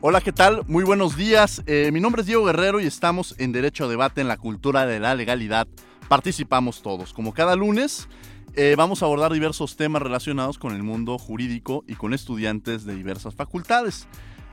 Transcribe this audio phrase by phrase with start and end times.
[0.00, 0.62] Hola, ¿qué tal?
[0.68, 1.60] Muy buenos días.
[1.66, 4.86] Eh, mi nombre es Diego Guerrero y estamos en Derecho a Debate en la Cultura
[4.86, 5.66] de la Legalidad.
[6.08, 7.12] Participamos todos.
[7.12, 8.08] Como cada lunes,
[8.54, 12.94] eh, vamos a abordar diversos temas relacionados con el mundo jurídico y con estudiantes de
[12.94, 14.06] diversas facultades.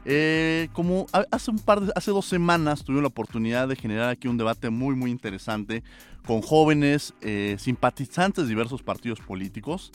[0.04, 4.28] Eh, como hace un par de, hace dos semanas tuve la oportunidad de generar aquí
[4.28, 5.84] un debate muy muy interesante
[6.26, 7.14] con jóvenes
[7.58, 9.92] simpatizantes de diversos partidos políticos.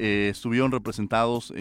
[0.00, 1.52] Estuvieron representados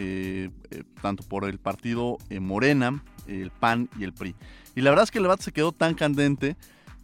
[1.02, 4.36] tanto por el partido Morena, el PAN y el PRI.
[4.76, 6.56] Y la verdad es que el debate se quedó tan candente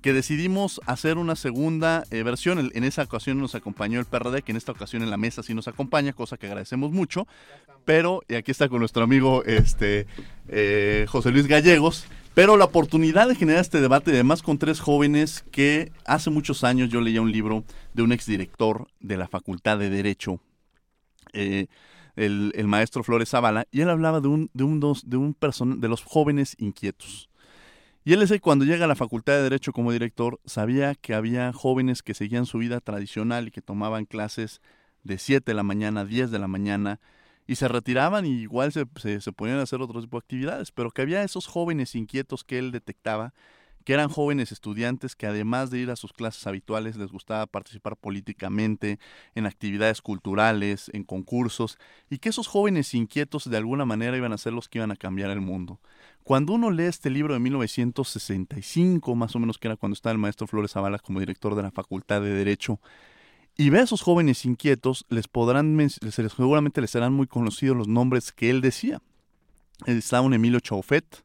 [0.06, 2.70] que decidimos hacer una segunda eh, versión.
[2.76, 5.56] En esa ocasión nos acompañó el PRD, que en esta ocasión en la mesa sí
[5.56, 7.28] nos acompaña, cosa que agradecemos mucho.
[7.86, 10.06] Pero, y aquí está con nuestro amigo este,
[10.48, 15.44] eh, José Luis Gallegos, pero la oportunidad de generar este debate, además con tres jóvenes
[15.52, 17.64] que hace muchos años yo leía un libro
[17.96, 20.40] de un exdirector de la Facultad de Derecho.
[21.36, 21.68] Eh,
[22.16, 25.82] el, maestro Flores Zavala, y él hablaba de un, de un, dos, de un person
[25.82, 27.30] de los jóvenes inquietos.
[28.04, 31.52] Y él ese cuando llega a la Facultad de Derecho como director, sabía que había
[31.54, 34.62] jóvenes que seguían su vida tradicional y que tomaban clases
[35.04, 37.00] de 7 de la mañana a 10 de la mañana
[37.48, 40.72] y se retiraban y igual se, se, se ponían a hacer otro tipo de actividades,
[40.72, 43.34] pero que había esos jóvenes inquietos que él detectaba
[43.86, 47.96] que eran jóvenes estudiantes que además de ir a sus clases habituales les gustaba participar
[47.96, 49.00] políticamente,
[49.36, 51.78] en actividades culturales, en concursos,
[52.10, 54.96] y que esos jóvenes inquietos de alguna manera iban a ser los que iban a
[54.96, 55.80] cambiar el mundo.
[56.24, 60.18] Cuando uno lee este libro de 1965, más o menos que era cuando estaba el
[60.18, 62.80] maestro Flores Zavala como director de la Facultad de Derecho,
[63.56, 68.32] y ve a esos jóvenes inquietos, les podrán, seguramente les serán muy conocidos los nombres
[68.32, 69.02] que él decía.
[69.86, 71.24] Estaba un Emilio Chaufet,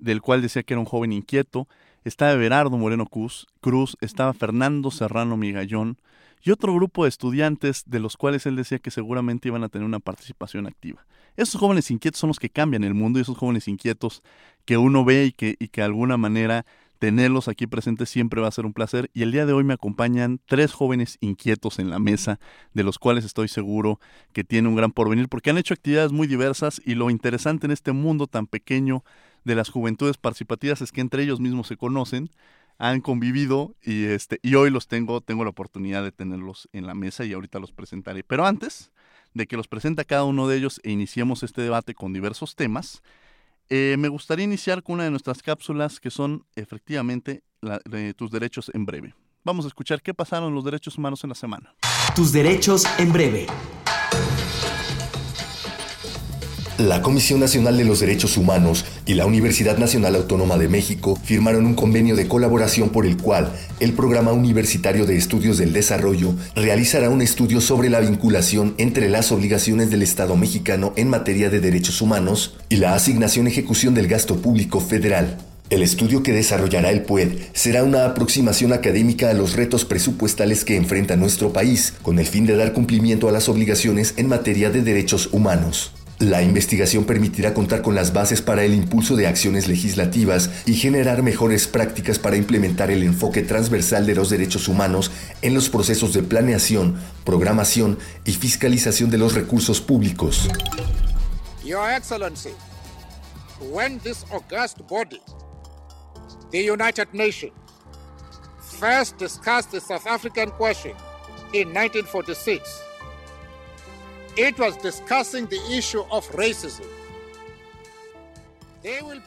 [0.00, 1.68] del cual decía que era un joven inquieto,
[2.04, 5.98] estaba Berardo Moreno Cruz, Cruz, estaba Fernando Serrano Migallón
[6.42, 9.86] y otro grupo de estudiantes de los cuales él decía que seguramente iban a tener
[9.86, 11.04] una participación activa.
[11.36, 14.22] Esos jóvenes inquietos son los que cambian el mundo y esos jóvenes inquietos
[14.64, 16.64] que uno ve y que, y que de alguna manera
[16.98, 19.10] tenerlos aquí presentes siempre va a ser un placer.
[19.14, 22.38] Y el día de hoy me acompañan tres jóvenes inquietos en la mesa,
[22.74, 23.98] de los cuales estoy seguro
[24.32, 27.72] que tienen un gran porvenir, porque han hecho actividades muy diversas y lo interesante en
[27.72, 29.02] este mundo tan pequeño
[29.44, 32.30] de las juventudes participativas es que entre ellos mismos se conocen,
[32.78, 36.94] han convivido y este y hoy los tengo, tengo la oportunidad de tenerlos en la
[36.94, 38.24] mesa y ahorita los presentaré.
[38.24, 38.90] Pero antes
[39.34, 43.02] de que los presente cada uno de ellos e iniciemos este debate con diversos temas,
[43.68, 47.42] eh, me gustaría iniciar con una de nuestras cápsulas que son efectivamente
[48.16, 49.14] tus derechos en breve.
[49.44, 51.74] Vamos a escuchar qué pasaron los derechos humanos en la semana.
[52.14, 53.46] Tus derechos en breve.
[56.80, 61.66] La Comisión Nacional de los Derechos Humanos y la Universidad Nacional Autónoma de México firmaron
[61.66, 67.10] un convenio de colaboración por el cual el Programa Universitario de Estudios del Desarrollo realizará
[67.10, 72.00] un estudio sobre la vinculación entre las obligaciones del Estado mexicano en materia de derechos
[72.00, 75.36] humanos y la asignación ejecución del gasto público federal.
[75.68, 80.76] El estudio que desarrollará el PUED será una aproximación académica a los retos presupuestales que
[80.76, 84.80] enfrenta nuestro país, con el fin de dar cumplimiento a las obligaciones en materia de
[84.80, 85.92] derechos humanos.
[86.20, 91.22] La investigación permitirá contar con las bases para el impulso de acciones legislativas y generar
[91.22, 95.10] mejores prácticas para implementar el enfoque transversal de los derechos humanos
[95.40, 100.46] en los procesos de planeación, programación y fiscalización de los recursos públicos.
[101.64, 102.52] Your Excellency,
[103.72, 105.22] when this august body,
[106.50, 107.54] the United Nations,
[108.78, 110.92] first discussed the South African question
[111.54, 112.89] in 1946,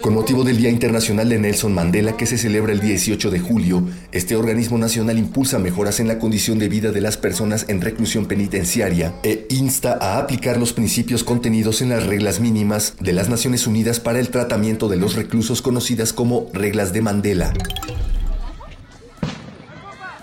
[0.01, 3.83] con motivo del Día Internacional de Nelson Mandela que se celebra el 18 de julio,
[4.11, 8.25] este organismo nacional impulsa mejoras en la condición de vida de las personas en reclusión
[8.25, 13.67] penitenciaria e insta a aplicar los principios contenidos en las reglas mínimas de las Naciones
[13.67, 17.53] Unidas para el tratamiento de los reclusos conocidas como reglas de Mandela.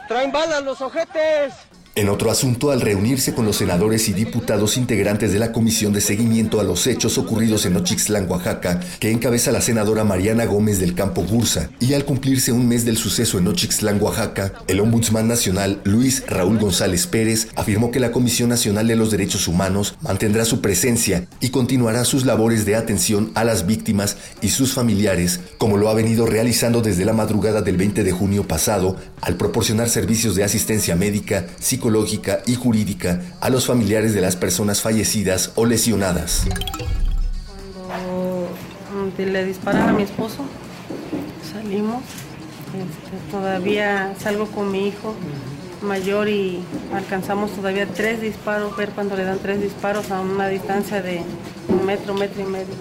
[0.08, 1.69] ¡Traen balas los ojetes!
[1.96, 6.00] En otro asunto, al reunirse con los senadores y diputados integrantes de la Comisión de
[6.00, 10.94] Seguimiento a los Hechos ocurridos en Ochixtlán, Oaxaca, que encabeza la senadora Mariana Gómez del
[10.94, 15.80] Campo Bursa, y al cumplirse un mes del suceso en Ochixtlán, Oaxaca, el ombudsman nacional
[15.82, 20.60] Luis Raúl González Pérez afirmó que la Comisión Nacional de los Derechos Humanos mantendrá su
[20.60, 25.88] presencia y continuará sus labores de atención a las víctimas y sus familiares, como lo
[25.88, 30.44] ha venido realizando desde la madrugada del 20 de junio pasado, al proporcionar servicios de
[30.44, 31.79] asistencia médica, psicológica
[32.46, 36.44] y jurídica a los familiares de las personas fallecidas o lesionadas.
[37.86, 40.44] Cuando le disparan a mi esposo,
[41.52, 42.02] salimos,
[42.74, 45.14] este, todavía salgo con mi hijo
[45.82, 46.60] mayor y
[46.94, 51.22] alcanzamos todavía tres disparos, ver cuando le dan tres disparos a una distancia de
[51.68, 52.74] un metro, metro y medio.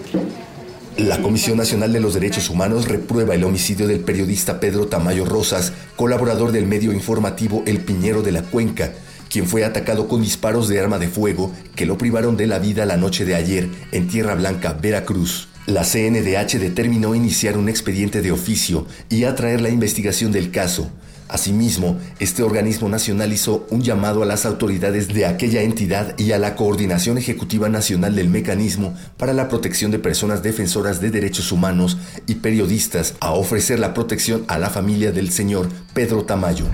[0.96, 5.72] La Comisión Nacional de los Derechos Humanos reprueba el homicidio del periodista Pedro Tamayo Rosas,
[5.96, 8.92] colaborador del medio informativo El Piñero de la Cuenca,
[9.30, 12.84] quien fue atacado con disparos de arma de fuego que lo privaron de la vida
[12.86, 15.48] la noche de ayer en Tierra Blanca, Veracruz.
[15.66, 20.90] La CNDH determinó iniciar un expediente de oficio y atraer la investigación del caso.
[21.30, 26.38] Asimismo, este organismo nacional hizo un llamado a las autoridades de aquella entidad y a
[26.38, 31.98] la Coordinación Ejecutiva Nacional del Mecanismo para la Protección de Personas Defensoras de Derechos Humanos
[32.26, 36.66] y Periodistas a ofrecer la protección a la familia del señor Pedro Tamayo.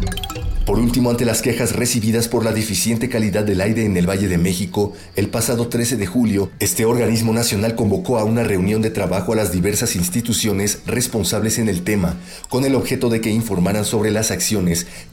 [0.65, 4.27] Por último, ante las quejas recibidas por la deficiente calidad del aire en el Valle
[4.27, 8.91] de México, el pasado 13 de julio, este organismo nacional convocó a una reunión de
[8.91, 12.17] trabajo a las diversas instituciones responsables en el tema,
[12.49, 14.46] con el objeto de que informaran sobre las acciones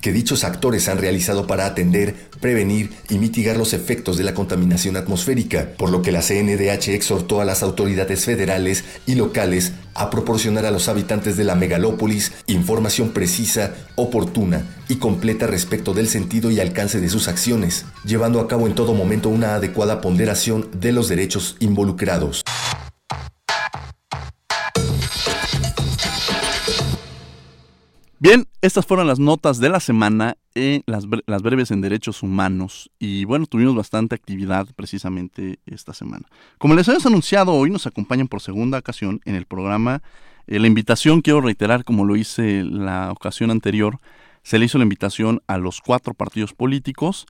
[0.01, 4.97] que dichos actores han realizado para atender, prevenir y mitigar los efectos de la contaminación
[4.97, 10.65] atmosférica, por lo que la CNDH exhortó a las autoridades federales y locales a proporcionar
[10.65, 16.59] a los habitantes de la megalópolis información precisa, oportuna y completa respecto del sentido y
[16.59, 21.09] alcance de sus acciones, llevando a cabo en todo momento una adecuada ponderación de los
[21.09, 22.43] derechos involucrados.
[28.23, 32.89] Bien, estas fueron las notas de la semana en las, las, breves en derechos humanos.
[32.97, 36.25] Y bueno, tuvimos bastante actividad precisamente esta semana.
[36.57, 40.01] Como les habíamos anunciado, hoy nos acompañan por segunda ocasión en el programa.
[40.47, 43.99] Eh, la invitación, quiero reiterar, como lo hice la ocasión anterior,
[44.41, 47.25] se le hizo la invitación a los cuatro partidos políticos.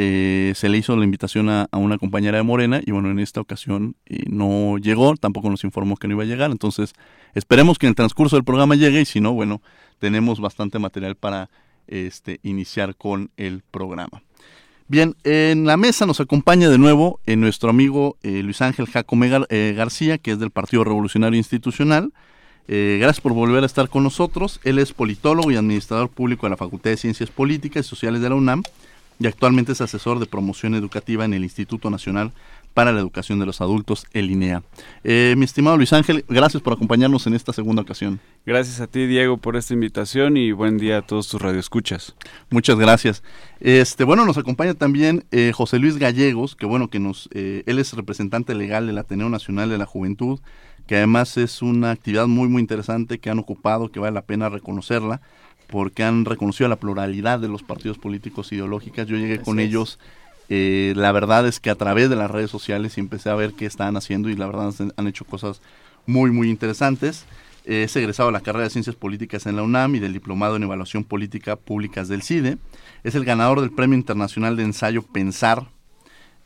[0.00, 3.40] Eh, se le hizo la invitación a, una compañera de Morena y bueno, en esta
[3.40, 6.92] ocasión eh, no llegó, tampoco nos informó que no iba a llegar, entonces
[7.34, 9.60] esperemos que en el transcurso del programa llegue y si no, bueno,
[9.98, 11.50] tenemos bastante material para
[11.86, 14.22] este, iniciar con el programa.
[14.90, 19.28] Bien, en la mesa nos acompaña de nuevo eh, nuestro amigo eh, Luis Ángel Jacome
[19.28, 22.12] Gar eh, García, que es del Partido Revolucionario Institucional.
[22.66, 24.60] gracias por volver a estar con nosotros.
[24.64, 28.30] Él es politólogo y administrador público de la Facultad de Ciencias Políticas y Sociales de
[28.30, 28.62] la UNAM
[29.20, 32.32] y actualmente es asesor de promoción educativa en el Instituto Nacional
[32.78, 34.62] para la Educación de los Adultos, el INEA.
[35.02, 38.20] Eh, mi estimado Luis Ángel, gracias por acompañarnos en esta segunda ocasión.
[38.46, 42.14] Gracias a ti, Diego, por esta invitación y buen día a todos tus radioescuchas.
[42.50, 43.24] Muchas gracias.
[43.58, 47.80] Este, bueno, nos acompaña también eh, José Luis Gallegos, que bueno, que nos, eh, él
[47.80, 50.38] es representante legal del Ateneo Nacional de la Juventud,
[50.86, 54.50] que además es una actividad muy, muy interesante que han ocupado, que vale la pena
[54.50, 55.20] reconocerla
[55.66, 59.06] porque han reconocido la pluralidad de los partidos políticos ideológicos.
[59.08, 59.66] Yo llegué Así con es.
[59.66, 59.98] ellos
[60.48, 63.66] eh, la verdad es que a través de las redes sociales empecé a ver qué
[63.66, 65.60] estaban haciendo y la verdad han hecho cosas
[66.06, 67.26] muy, muy interesantes.
[67.64, 70.56] Eh, es egresado de la carrera de Ciencias Políticas en la UNAM y del Diplomado
[70.56, 72.56] en Evaluación Política Públicas del CIDE.
[73.04, 75.66] Es el ganador del Premio Internacional de Ensayo Pensar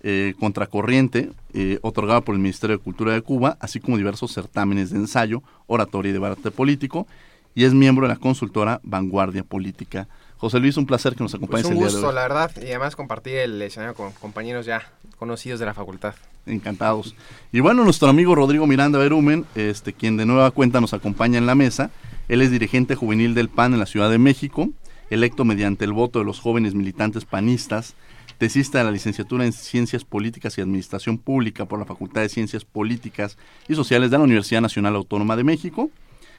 [0.02, 4.90] eh, Contracorriente, eh, otorgado por el Ministerio de Cultura de Cuba, así como diversos certámenes
[4.90, 7.06] de ensayo, oratoria y debate político,
[7.54, 10.08] y es miembro de la consultora Vanguardia Política
[10.42, 12.14] José Luis, un placer que nos acompañes pues un el gusto, día de hoy.
[12.16, 16.16] la verdad, y además compartir el escenario con compañeros ya conocidos de la facultad.
[16.46, 17.14] Encantados.
[17.52, 21.46] Y bueno, nuestro amigo Rodrigo Miranda Berumen, este, quien de nueva cuenta nos acompaña en
[21.46, 21.92] la mesa,
[22.28, 24.68] él es dirigente juvenil del PAN en la Ciudad de México,
[25.10, 27.94] electo mediante el voto de los jóvenes militantes panistas,
[28.38, 32.64] tesista de la licenciatura en Ciencias Políticas y Administración Pública por la Facultad de Ciencias
[32.64, 35.88] Políticas y Sociales de la Universidad Nacional Autónoma de México,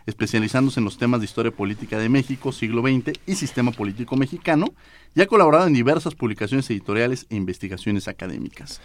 [0.05, 4.73] especializándose en los temas de historia política de México, siglo XX y sistema político mexicano,
[5.15, 8.81] y ha colaborado en diversas publicaciones editoriales e investigaciones académicas.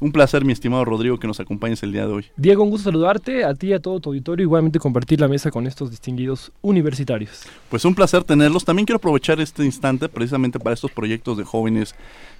[0.00, 2.26] Un placer, mi estimado Rodrigo, que nos acompañes el día de hoy.
[2.36, 5.50] Diego, un gusto saludarte, a ti y a todo tu auditorio, igualmente compartir la mesa
[5.50, 7.42] con estos distinguidos universitarios.
[7.70, 8.64] Pues un placer tenerlos.
[8.64, 11.94] También quiero aprovechar este instante precisamente para estos proyectos de jóvenes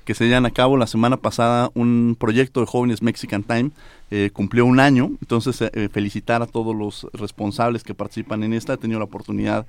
[0.05, 0.77] que se llevan a cabo.
[0.77, 3.71] La semana pasada un proyecto de jóvenes Mexican Time
[4.11, 8.75] eh, cumplió un año, entonces eh, felicitar a todos los responsables que participan en esta.
[8.75, 9.67] He tenido la oportunidad de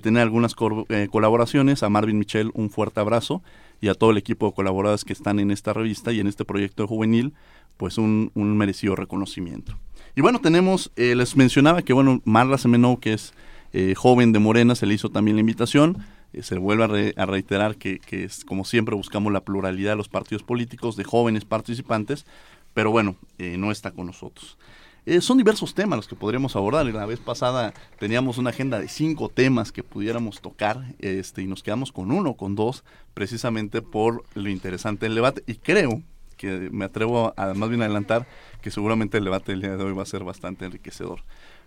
[0.00, 0.54] tener algunas
[0.88, 1.82] eh, colaboraciones.
[1.82, 3.42] A Marvin Michel un fuerte abrazo
[3.80, 6.44] y a todo el equipo de colaboradores que están en esta revista y en este
[6.44, 7.34] proyecto juvenil,
[7.76, 9.78] pues un, merecido reconocimiento.
[10.16, 13.34] Y bueno, tenemos, eh, les mencionaba que bueno, Marla Semeno, que es
[13.72, 15.98] eh, joven de Morena, se le hizo también la invitación.
[16.40, 20.42] se vuelve a, reiterar que, que, es, como siempre buscamos la pluralidad de los partidos
[20.42, 22.26] políticos, de jóvenes participantes,
[22.72, 24.56] pero bueno, no está con nosotros.
[25.06, 26.86] Eh, son diversos temas los que podríamos abordar.
[26.86, 31.62] La vez pasada teníamos una agenda de cinco temas que pudiéramos tocar este, y nos
[31.62, 35.42] quedamos con uno, con dos, precisamente por lo interesante del debate.
[35.46, 36.02] Y creo
[36.38, 38.26] que me atrevo a más bien adelantar
[38.62, 41.22] que seguramente el debate del día de hoy va a ser bastante enriquecedor.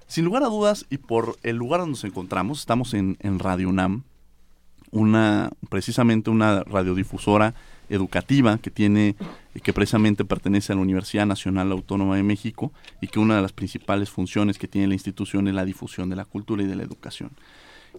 [0.08, 3.70] Sin lugar a dudas y por el lugar donde nos encontramos, estamos en, en Radio
[3.70, 4.03] UNAM,
[4.91, 7.53] una, precisamente una radiodifusora
[7.89, 9.15] educativa que tiene
[9.63, 13.53] que precisamente pertenece a la Universidad Nacional Autónoma de México y que una de las
[13.53, 16.84] principales funciones que tiene la institución es la difusión de la cultura y de la
[16.84, 17.32] educación.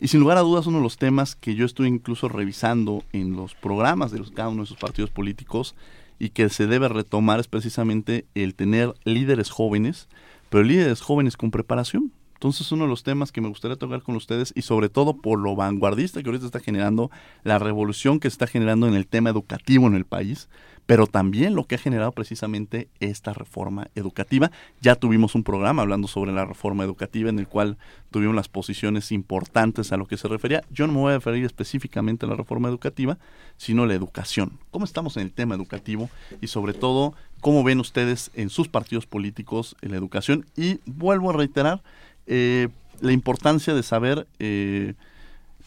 [0.01, 3.35] Y sin lugar a dudas uno de los temas que yo estoy incluso revisando en
[3.35, 5.75] los programas de los, cada uno de esos partidos políticos
[6.19, 10.09] y que se debe retomar es precisamente el tener líderes jóvenes,
[10.51, 12.13] pero líderes jóvenes con preparación.
[12.39, 15.41] Entonces uno de los temas que me gustaría tocar con ustedes y sobre todo por
[15.41, 17.11] lo vanguardista que ahorita está generando,
[17.43, 20.49] la revolución que está generando en el tema educativo en el país,
[20.87, 24.53] pero también lo que ha generado precisamente esta reforma educativa.
[24.81, 27.77] Ya tuvimos un programa hablando sobre la reforma educativa en el cual
[28.13, 30.63] tuvimos las posiciones importantes a lo que se refería.
[30.71, 33.19] Yo no me voy a referir específicamente a la reforma educativa,
[33.57, 34.61] sino a la educación.
[34.71, 36.09] ¿Cómo estamos en el tema educativo?
[36.41, 40.47] Y sobre todo, ¿cómo ven ustedes en sus partidos políticos en la educación?
[40.57, 41.83] Y vuelvo a reiterar,
[42.29, 42.69] eh,
[43.01, 44.95] la importancia de saber eh,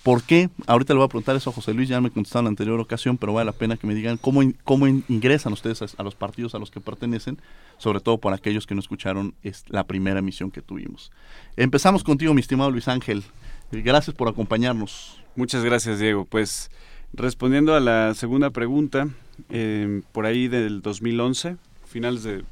[0.04, 2.46] por qué, ahorita le voy a preguntar eso a José Luis, ya me contestaron en
[2.46, 6.04] la anterior ocasión, pero vale la pena que me digan cómo, cómo ingresan ustedes a,
[6.04, 7.38] los partidos a los que pertenecen,
[7.78, 11.12] sobre todo por aquellos que no escucharon es la primera emisión que tuvimos.
[11.56, 13.24] Empezamos contigo, mi estimado Luis Ángel.
[13.72, 15.22] Gracias por acompañarnos.
[15.36, 16.26] Muchas gracias, Diego.
[16.26, 16.72] Pues
[17.14, 19.08] respondiendo a la segunda pregunta,
[19.50, 22.44] eh, por ahí del 2011, finales de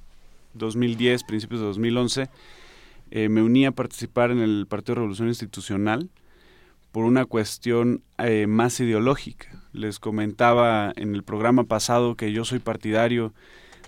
[0.53, 2.29] 2010, principios de 2011,
[3.11, 6.09] eh, me uní a participar en el Partido Revolución Institucional
[6.91, 9.47] por una cuestión eh, más ideológica.
[9.73, 13.33] Les comentaba en el programa pasado que yo soy partidario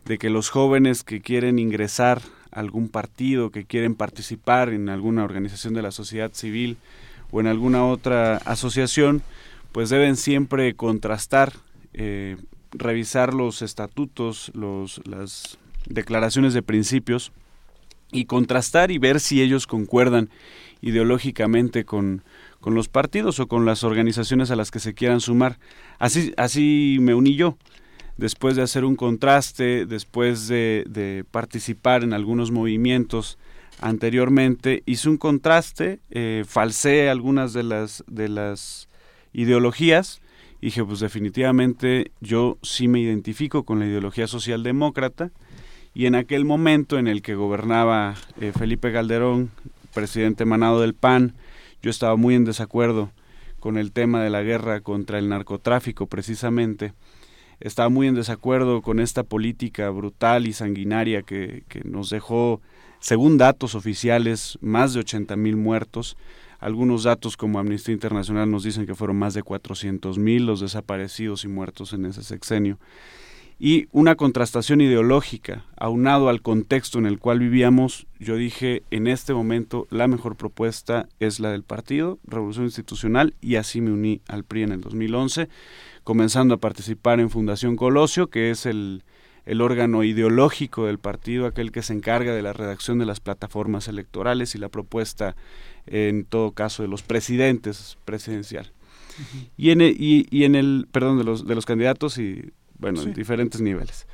[0.06, 5.24] de que los jóvenes que quieren ingresar a algún partido, que quieren participar en alguna
[5.24, 6.78] organización de la sociedad civil
[7.32, 9.22] o en alguna otra asociación,
[9.72, 11.54] pues deben siempre contrastar,
[11.94, 12.38] eh,
[12.72, 17.32] revisar los estatutos, los, las declaraciones de principios
[18.12, 20.30] y contrastar y ver si ellos concuerdan
[20.82, 22.24] ideológicamente con,
[22.60, 25.60] con los partidos o con las organizaciones a las que se quieran sumar.
[26.00, 27.58] Así, así me uní yo.
[28.18, 33.38] Después de hacer un contraste, después de, de participar en algunos movimientos
[33.80, 38.90] anteriormente, hice un contraste, eh, falseé algunas de las, de las
[39.34, 40.22] ideologías
[40.60, 45.32] y dije, pues definitivamente yo sí me identifico con la ideología socialdemócrata
[45.94, 49.52] y en aquel momento en el que gobernaba eh, Felipe Calderón,
[49.94, 51.34] presidente emanado del PAN,
[51.82, 53.12] yo estaba muy en desacuerdo
[53.60, 56.94] con el tema de la guerra contra el narcotráfico precisamente.
[57.60, 62.62] Estaba muy en desacuerdo con esta política brutal y sanguinaria que, que nos dejó,
[63.00, 66.18] según datos oficiales, más de 80 mil muertos.
[66.60, 71.44] Algunos datos como Amnistía Internacional nos dicen que fueron más de 400 mil los desaparecidos
[71.44, 72.80] y muertos en ese sexenio
[73.64, 79.36] y una contrastación ideológica, aunado al contexto en el cual vivíamos, yo dije, en este
[79.36, 84.46] momento la mejor propuesta es la del partido, Revolución Institucional, y así me uní al
[84.46, 85.48] PRI en el 2011,
[86.04, 89.04] comenzando a participar en Fundación Colosio, que es el,
[89.46, 93.88] el órgano ideológico del partido, aquel que se encarga de la redacción de las plataformas
[93.88, 95.36] electorales y la propuesta,
[95.86, 98.72] en todo caso, de los presidentes presidencial.
[99.56, 103.14] y, en el, y, en el, perdón, de los, de los candidatos y bueno, en
[103.14, 104.08] diferentes niveles.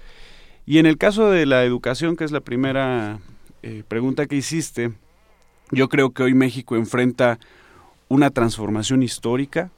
[0.65, 3.19] Y en el caso de la educación, que es la primera
[3.63, 4.91] eh, pregunta que hiciste,
[5.71, 7.39] yo creo que hoy México enfrenta
[8.09, 9.71] una transformación histórica,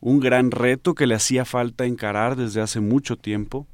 [0.00, 3.66] un gran reto que le hacía falta encarar desde hace mucho tiempo.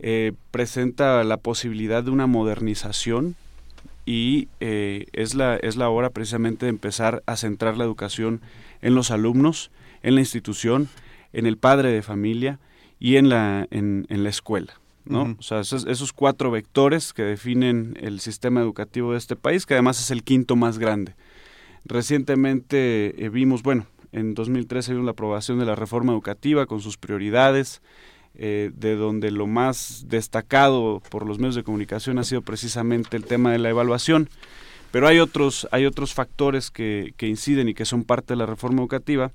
[0.00, 3.36] Eh, presenta la posibilidad de una modernización
[4.04, 8.40] y eh, es, la, es la hora precisamente de empezar a centrar la educación
[8.82, 9.70] en los alumnos,
[10.02, 10.88] en la institución,
[11.32, 12.58] en el padre de familia
[13.04, 14.80] y en la, en, la escuela.
[15.04, 15.36] ¿no?
[15.38, 20.00] O sea, esos, cuatro vectores que definen el sistema educativo de este país, que además
[20.00, 21.14] es el quinto más grande.
[21.84, 26.96] Recientemente eh, vimos, bueno, en 2013 vimos la aprobación de la reforma educativa con sus
[26.96, 27.82] prioridades,
[28.36, 33.26] eh, de donde lo más destacado por los medios de comunicación ha sido precisamente el
[33.26, 34.30] tema de la evaluación.
[34.92, 38.46] Pero hay otros, hay otros factores que, que inciden y que son parte de la
[38.46, 39.30] reforma educativa.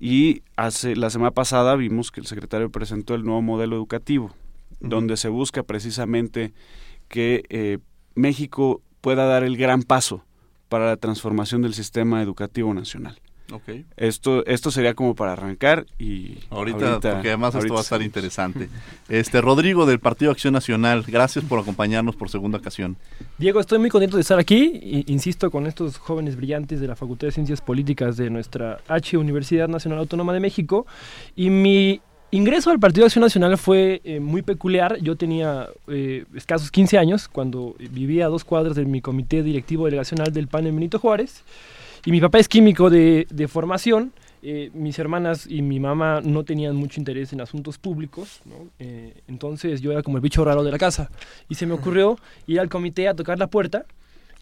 [0.00, 4.34] Y hace, la semana pasada vimos que el secretario presentó el nuevo modelo educativo,
[4.80, 6.54] donde se busca precisamente
[7.08, 7.78] que eh,
[8.14, 10.24] México pueda dar el gran paso
[10.70, 13.20] para la transformación del sistema educativo nacional.
[13.96, 18.68] Esto, esto sería como para arrancar y ahorita, porque además esto va a estar interesante.
[19.08, 22.96] Este Rodrigo del Partido Acción Nacional, gracias por acompañarnos por segunda ocasión.
[23.38, 27.28] Diego, estoy muy contento de estar aquí, insisto, con estos jóvenes brillantes de la Facultad
[27.28, 30.86] de Ciencias Políticas de nuestra H Universidad Nacional Autónoma de México
[31.36, 34.98] y mi ingreso al Partido Acción Nacional fue eh, muy peculiar.
[35.00, 39.86] Yo tenía eh, escasos 15 años cuando vivía a dos cuadras de mi comité directivo
[39.86, 41.42] delegacional del PAN en Benito Juárez.
[42.04, 44.12] Y mi papá es químico de, de formación.
[44.42, 48.70] Eh, mis hermanas y mi mamá no tenían mucho interés en asuntos públicos, ¿no?
[48.78, 51.10] eh, entonces yo era como el bicho raro de la casa.
[51.50, 53.84] Y se me ocurrió ir al comité a tocar la puerta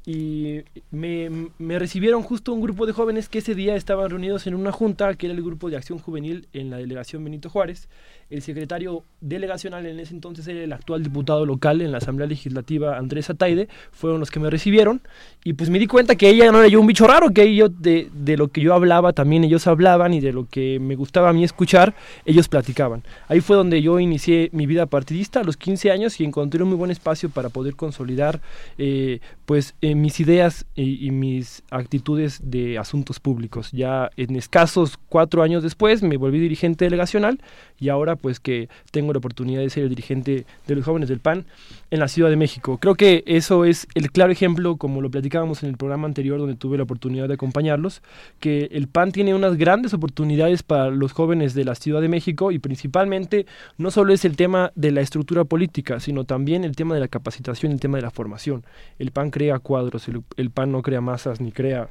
[0.06, 0.62] y
[0.92, 4.70] me, me, recibieron justo un grupo de jóvenes que ese día estaban reunidos en una
[4.70, 7.88] junta, que era el grupo de acción juvenil en la delegación Benito Juárez.
[8.30, 12.98] El secretario delegacional en ese entonces era el actual diputado local en la Asamblea Legislativa,
[12.98, 15.00] Andrés Ataide, fueron los que me recibieron.
[15.44, 17.70] Y pues me di cuenta que ella no era yo un bicho raro, que ellos
[17.80, 21.30] de, de lo que yo hablaba también ellos hablaban y de lo que me gustaba
[21.30, 21.94] a mí escuchar,
[22.26, 23.02] ellos platicaban.
[23.28, 26.68] Ahí fue donde yo inicié mi vida partidista a los 15 años y encontré un
[26.68, 28.40] muy buen espacio para poder consolidar
[28.76, 33.70] eh, pues eh, mis ideas y, y, mis actitudes de asuntos públicos.
[33.72, 37.40] Ya en escasos cuatro años después me volví dirigente delegacional
[37.80, 41.20] y ahora pues que tengo la oportunidad de ser el dirigente de los jóvenes del
[41.20, 41.46] PAN
[41.90, 42.78] en la Ciudad de México.
[42.78, 46.56] Creo que eso es el claro ejemplo, como lo platicábamos en el programa anterior donde
[46.56, 48.02] tuve la oportunidad de acompañarlos,
[48.40, 52.52] que el PAN tiene unas grandes oportunidades para los jóvenes de la Ciudad de México
[52.52, 53.46] y principalmente
[53.76, 57.08] no solo es el tema de la estructura política, sino también el tema de la
[57.08, 58.64] capacitación, el tema de la formación.
[58.98, 61.88] El PAN crea cuadros, el, el PAN no crea masas ni crea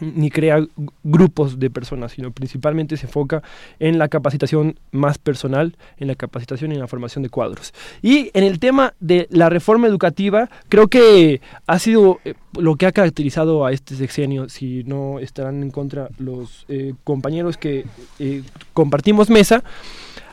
[0.00, 0.66] ni crea
[1.02, 3.42] grupos de personas, sino principalmente se enfoca
[3.78, 7.74] en la capacitación más personal, en la capacitación y en la formación de cuadros.
[8.00, 12.86] Y en el tema de la reforma educativa, creo que ha sido eh, lo que
[12.86, 17.84] ha caracterizado a este sexenio, si no estarán en contra los eh, compañeros que
[18.18, 19.62] eh, compartimos mesa,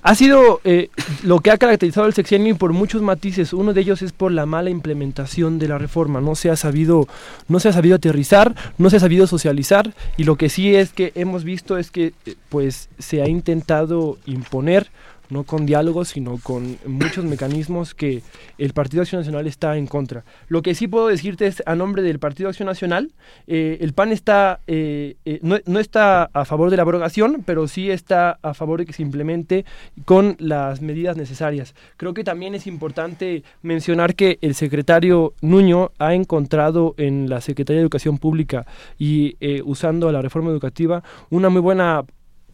[0.02, 0.90] ha sido eh,
[1.24, 3.54] lo que ha caracterizado el sexenio por muchos matices.
[3.54, 6.22] Uno de ellos es por la mala implementación de la reforma.
[6.22, 7.08] No se ha sabido,
[7.48, 10.92] no se ha sabido aterrizar, no se ha sabido socializar y lo que sí es
[10.92, 12.14] que hemos visto es que
[12.50, 14.90] pues se ha intentado imponer
[15.30, 18.22] no con diálogos, sino con muchos mecanismos que
[18.58, 20.24] el Partido Acción Nacional está en contra.
[20.48, 23.12] Lo que sí puedo decirte es, a nombre del Partido Acción Nacional,
[23.48, 27.90] eh, el PAN está, eh, eh, no, está a favor de la abrogación, pero sí
[27.92, 29.66] está a favor de que se implemente
[30.06, 31.76] con las medidas necesarias.
[31.98, 37.80] Creo que también es importante mencionar que el secretario Nuño ha encontrado en la Secretaría
[37.80, 38.66] de Educación Pública
[38.98, 42.04] y usando la reforma educativa una muy buena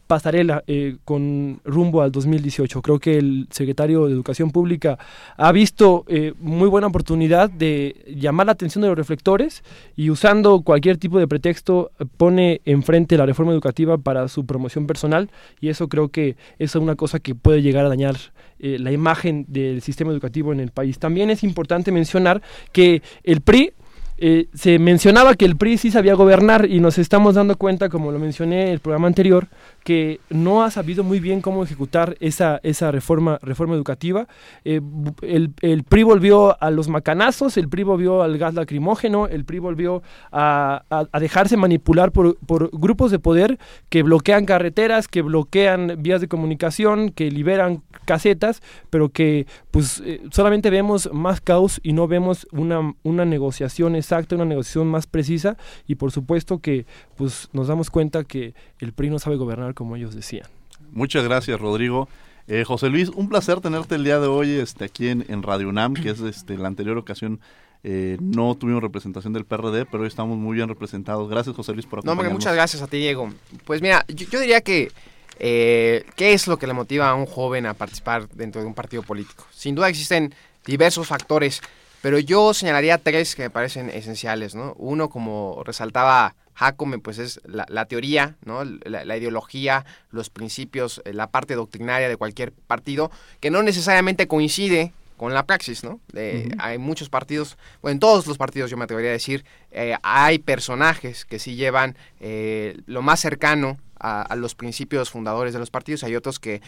[0.08, 2.82] pasarela eh, con rumbo al 2018.
[2.82, 4.98] Creo que el secretario de Educación Pública
[5.38, 9.64] ha visto eh, muy buena oportunidad de llamar la atención de los reflectores
[9.96, 15.30] y usando cualquier tipo de pretexto pone enfrente la reforma educativa para su promoción personal
[15.60, 18.16] y eso creo que es una cosa que puede llegar a dañar
[18.60, 21.00] eh, la imagen del sistema educativo en el país.
[21.00, 22.42] También es importante mencionar
[22.72, 23.74] que el PRI
[24.18, 28.14] eh, se mencionaba que el PRI sí sabía gobernar y nos estamos dando cuenta, como
[28.14, 29.48] lo mencioné en el programa anterior,
[29.86, 34.28] que no ha sabido muy bien cómo ejecutar esa, esa reforma, reforma educativa.
[34.64, 34.82] Eh,
[35.22, 39.60] el, el, PRI volvió a los macanazos, el PRI volvió al gas lacrimógeno, el PRI
[39.60, 45.98] volvió a, a, dejarse manipular por, por, grupos de poder que bloquean carreteras, que bloquean
[46.00, 51.94] vías de comunicación, que liberan casetas, pero que pues eh, solamente vemos más caos y
[51.94, 57.50] no vemos una, una negociación exacta, una negociación más precisa y por supuesto que pues
[57.54, 60.48] nos damos cuenta que el PRI no sabe gobernar como ellos decían.
[60.92, 62.10] Muchas gracias, Rodrigo.
[62.48, 65.70] Eh, José Luis, un placer tenerte el día de hoy este, aquí en, en Radio
[65.70, 67.40] UNAM, que es este, la anterior ocasión.
[67.84, 71.30] Eh, no tuvimos representación del PRD, pero hoy estamos muy bien representados.
[71.30, 72.32] Gracias, José Luis, por acompañarnos.
[72.32, 73.30] No, muchas gracias a ti, Diego.
[73.64, 74.92] Pues mira, yo, yo diría que
[75.40, 78.74] eh, ¿qué es lo que le motiva a un joven a participar dentro de un
[78.74, 79.46] partido político?
[79.52, 80.34] Sin duda existen
[80.66, 81.62] diversos factores,
[82.06, 84.76] pero yo señalaría tres que me parecen esenciales, ¿no?
[84.78, 88.64] Uno, como resaltaba Jacome, pues es la, la teoría, ¿no?
[88.64, 94.28] La, la, ideología, los principios, eh, la parte doctrinaria de cualquier partido, que no necesariamente
[94.28, 96.00] coincide con la praxis, ¿no?
[96.14, 96.56] Eh, uh -huh.
[96.60, 100.38] Hay muchos partidos, bueno, en todos los partidos yo me atrevería a decir, eh, hay
[100.38, 105.72] personajes que sí llevan eh, lo más cercano a, a, los principios fundadores de los
[105.72, 106.62] partidos, hay otros que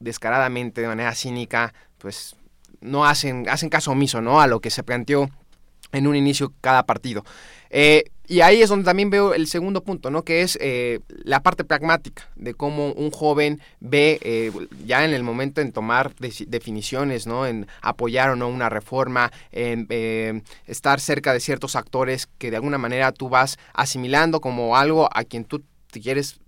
[0.00, 2.36] descaradamente, de manera cínica, pues
[2.80, 4.40] no hacen, hacen caso omiso, ¿no?
[4.40, 5.30] A lo que se planteó
[5.92, 7.24] en un inicio cada partido.
[7.70, 10.24] Eh, y ahí es donde también veo el segundo punto, ¿no?
[10.24, 14.50] Que es eh, la parte pragmática de cómo un joven ve eh,
[14.84, 17.46] ya en el momento en tomar definiciones, ¿no?
[17.46, 22.78] En apoyar o no una reforma, en estar cerca de ciertos actores que de alguna
[22.78, 26.40] manera tú vas asimilando como algo a quien tú te quieres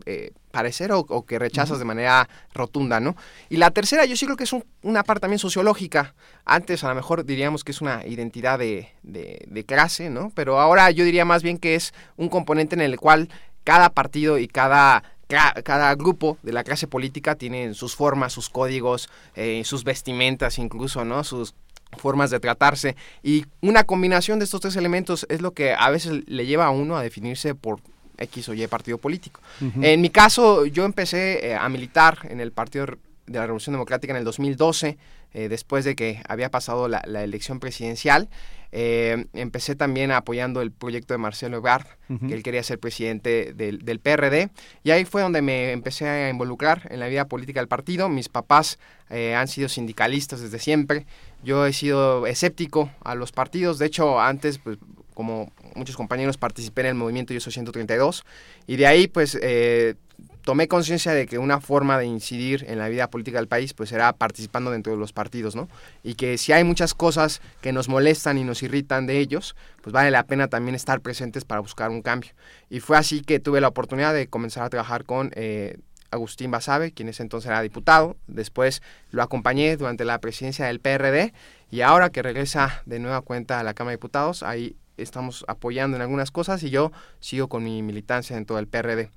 [0.50, 3.16] parecer o, que rechazas de manera rotunda, ¿no?
[3.48, 6.14] Y la tercera, yo sí creo que es una parte también sociológica.
[6.44, 10.32] Antes a lo mejor diríamos que es una identidad de, de, clase, ¿no?
[10.34, 13.28] Pero ahora yo diría más bien que es un componente en el cual
[13.64, 19.10] cada partido y cada cada grupo de la clase política tiene sus formas, sus códigos,
[19.36, 21.22] eh, sus vestimentas incluso, ¿no?
[21.22, 21.54] Sus
[21.98, 26.26] formas de tratarse y una combinación de estos tres elementos es lo que a veces
[26.26, 27.80] le lleva a uno a definirse por
[28.18, 29.40] X o Y partido político.
[29.80, 32.86] En mi caso, yo empecé eh, a militar en el Partido
[33.26, 34.98] de la Revolución Democrática en el 2012,
[35.34, 38.28] eh, después de que había pasado la, elección presidencial.
[38.70, 41.86] Eh, empecé también apoyando el proyecto de Marcelo Ebrard,
[42.26, 44.50] que él quería ser presidente del, del, PRD,
[44.84, 48.10] y ahí fue donde me empecé a involucrar en la vida política del partido.
[48.10, 48.78] Mis papás
[49.08, 51.06] han sido sindicalistas desde siempre.
[51.42, 54.76] Yo he sido escéptico a los partidos, de hecho antes pues,
[55.18, 58.24] como muchos compañeros participé en el movimiento Yo Soy 132
[58.68, 59.96] y de ahí pues eh,
[60.42, 63.90] tomé conciencia de que una forma de incidir en la vida política del país pues
[63.90, 65.68] era participando dentro de los partidos, ¿no?
[66.04, 69.92] Y que si hay muchas cosas que nos molestan y nos irritan de ellos, pues
[69.92, 72.30] vale la pena también estar presentes para buscar un cambio.
[72.70, 75.78] Y fue así que tuve la oportunidad de comenzar a trabajar con eh,
[76.12, 78.16] Agustín Basabe, quien ese entonces era diputado.
[78.28, 81.34] Después lo acompañé durante la presidencia del PRD
[81.72, 85.96] y ahora que regresa de nueva cuenta a la Cámara de Diputados, ahí estamos apoyando
[85.96, 89.10] en algunas cosas y yo sigo con mi militancia en todo el PRD.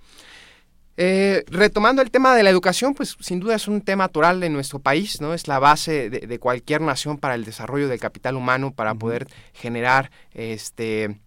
[0.97, 4.49] Eh, retomando el tema de la educación, pues sin duda es un tema natural de
[4.49, 5.33] nuestro país, ¿no?
[5.33, 10.11] Es la base de, cualquier nación para el desarrollo del capital humano, para poder generar
[10.33, 11.17] este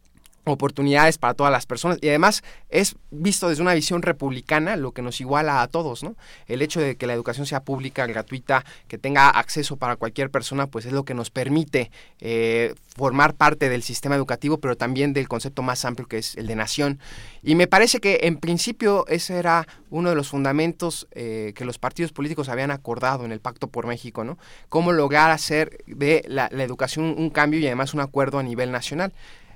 [0.44, 5.02] oportunidades para todas las personas y además es visto desde una visión republicana lo que
[5.02, 6.16] nos iguala a todos, ¿no?
[6.46, 10.66] El hecho de que la educación sea pública, gratuita, que tenga acceso para cualquier persona,
[10.66, 15.28] pues es lo que nos permite eh, formar parte del sistema educativo, pero también del
[15.28, 16.98] concepto más amplio que es el de nación.
[17.42, 21.78] Y me parece que en principio ese era uno de los fundamentos eh, que los
[21.78, 24.38] partidos políticos habían acordado en el Pacto por México, ¿no?
[24.68, 29.12] Cómo lograr hacer de la educación un cambio y además un acuerdo a nivel nacional.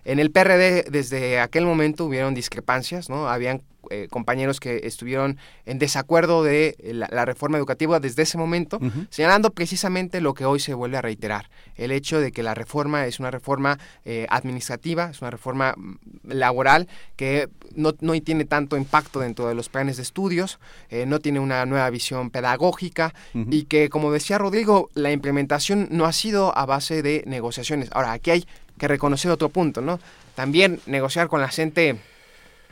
[0.09, 3.29] En el PRD desde aquel momento hubieron discrepancias, ¿no?
[3.29, 8.81] Habían eh, compañeros que estuvieron en desacuerdo de eh, la, reforma educativa desde ese momento,
[9.11, 13.05] señalando precisamente lo que hoy se vuelve a reiterar, el hecho de que la reforma
[13.05, 18.79] es una reforma eh, administrativa, es una reforma mm, laboral que no, no, tiene tanto
[18.79, 20.59] impacto dentro de los planes de estudios,
[21.07, 26.13] no tiene una nueva visión pedagógica y que, como decía Rodrigo, la implementación no ha
[26.13, 27.91] sido a base de negociaciones.
[27.93, 28.47] Ahora, aquí hay
[28.79, 30.01] que reconocer otro punto, ¿no?
[30.35, 31.99] También negociar con la gente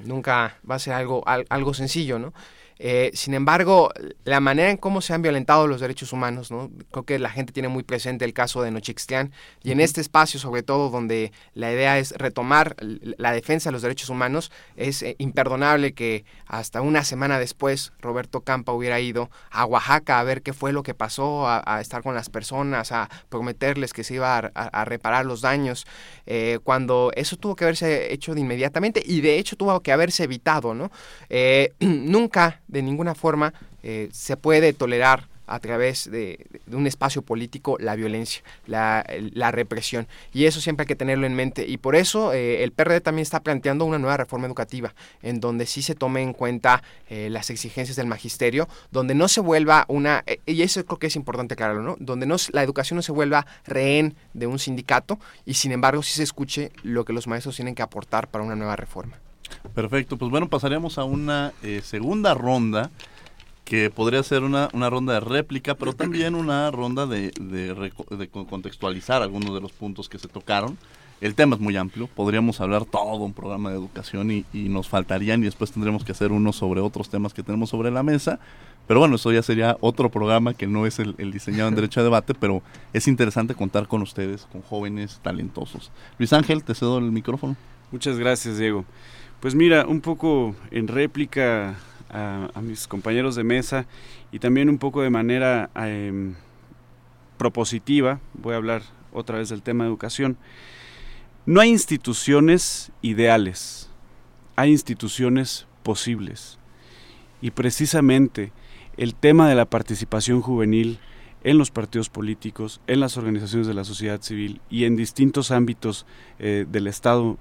[0.04, 2.32] nunca va a ser algo, algo sencillo, ¿no?
[2.78, 3.90] Eh, sin embargo,
[4.24, 6.70] la manera en cómo se han violentado los derechos humanos, ¿no?
[6.90, 10.38] creo que la gente tiene muy presente el caso de Nochixtlán y en este espacio,
[10.38, 15.16] sobre todo donde la idea es retomar la defensa de los derechos humanos, es eh,
[15.18, 20.52] imperdonable que hasta una semana después Roberto Campa hubiera ido a Oaxaca a ver qué
[20.52, 24.84] fue lo que pasó, a, estar con las personas, a prometerles que se iba a,
[24.84, 25.86] reparar los daños,
[26.26, 30.24] eh, cuando eso tuvo que haberse hecho de inmediatamente y de hecho tuvo que haberse
[30.24, 30.90] evitado, ¿no?
[31.80, 37.94] nunca de ninguna forma eh, se puede tolerar a través de, un espacio político la
[37.94, 39.04] violencia, la,
[39.52, 40.08] represión.
[40.32, 41.64] Y eso siempre hay que tenerlo en mente.
[41.66, 45.66] Y por eso eh, el PRD también está planteando una nueva reforma educativa, en donde
[45.66, 50.24] sí se tome en cuenta eh, las exigencias del magisterio, donde no se vuelva una,
[50.46, 51.96] y eso creo que es importante aclararlo, ¿no?
[52.00, 56.14] Donde no, la educación no se vuelva rehén de un sindicato y sin embargo sí
[56.14, 59.18] se escuche lo que los maestros tienen que aportar para una nueva reforma.
[59.74, 62.90] Perfecto, pues bueno, pasaremos a una eh, segunda ronda
[63.66, 69.22] que podría ser una, una, ronda de réplica, pero también una ronda de, de, contextualizar
[69.22, 70.78] algunos de los puntos que se tocaron.
[71.20, 75.42] El tema es muy amplio, podríamos hablar todo un programa de educación y, nos faltarían
[75.42, 78.38] y después tendremos que hacer uno sobre otros temas que tenemos sobre la mesa.
[78.86, 81.98] Pero bueno, eso ya sería otro programa que no es el, el diseñado en derecho
[81.98, 85.90] a debate, pero es interesante contar con ustedes, con jóvenes talentosos.
[86.18, 87.56] Luis Ángel, te cedo el micrófono.
[87.90, 88.84] Muchas gracias, Diego.
[89.46, 91.76] Pues mira, un poco en réplica
[92.10, 93.86] a, mis compañeros de mesa
[94.32, 96.34] y también un poco de manera em,
[97.36, 98.82] propositiva, voy a hablar
[99.12, 100.36] otra vez del tema de educación.
[101.46, 103.88] No hay instituciones ideales,
[104.56, 106.58] hay instituciones posibles.
[107.40, 108.52] Y precisamente
[108.96, 110.98] el tema de la participación juvenil
[111.44, 116.04] en los partidos políticos, en las organizaciones de la sociedad civil y en distintos ámbitos
[116.40, 117.38] eh, del Estado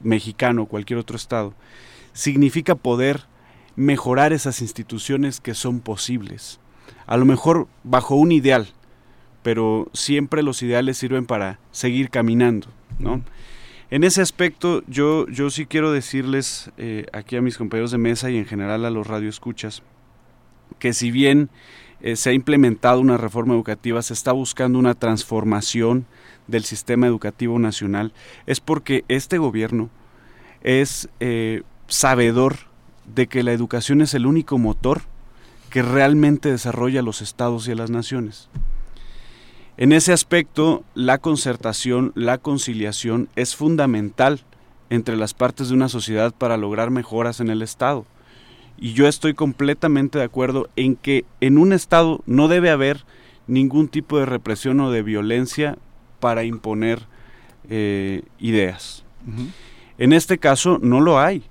[0.00, 1.54] mexicano o cualquier otro Estado,
[2.12, 3.22] significa poder
[3.76, 6.60] mejorar esas instituciones que son posibles.
[7.06, 8.68] A lo mejor bajo un ideal,
[9.42, 13.22] pero siempre los ideales sirven para seguir caminando, ¿no?
[13.90, 18.30] En ese aspecto, yo, yo sí quiero decirles eh, aquí a mis compañeros de mesa
[18.30, 19.82] y en general a los radioescuchas,
[20.78, 21.48] que si bien
[22.00, 26.06] eh, se ha implementado una reforma educativa, se está buscando una transformación
[26.46, 28.12] del sistema educativo nacional,
[28.46, 29.90] es porque este gobierno
[30.62, 32.56] es eh, sabedor
[33.14, 35.02] de que la educación es el único motor
[35.70, 38.48] que realmente desarrolla los estados y a las naciones.
[39.76, 44.40] En ese aspecto, la concertación, la conciliación es fundamental
[44.90, 48.04] entre las partes de una sociedad para lograr mejoras en el Estado.
[48.78, 53.04] Y yo estoy completamente de acuerdo en que en un Estado no debe haber
[53.46, 55.78] ningún tipo de represión o de violencia
[56.20, 57.00] para imponer
[57.68, 59.04] eh, ideas.
[59.98, 61.42] En este caso no lo hay.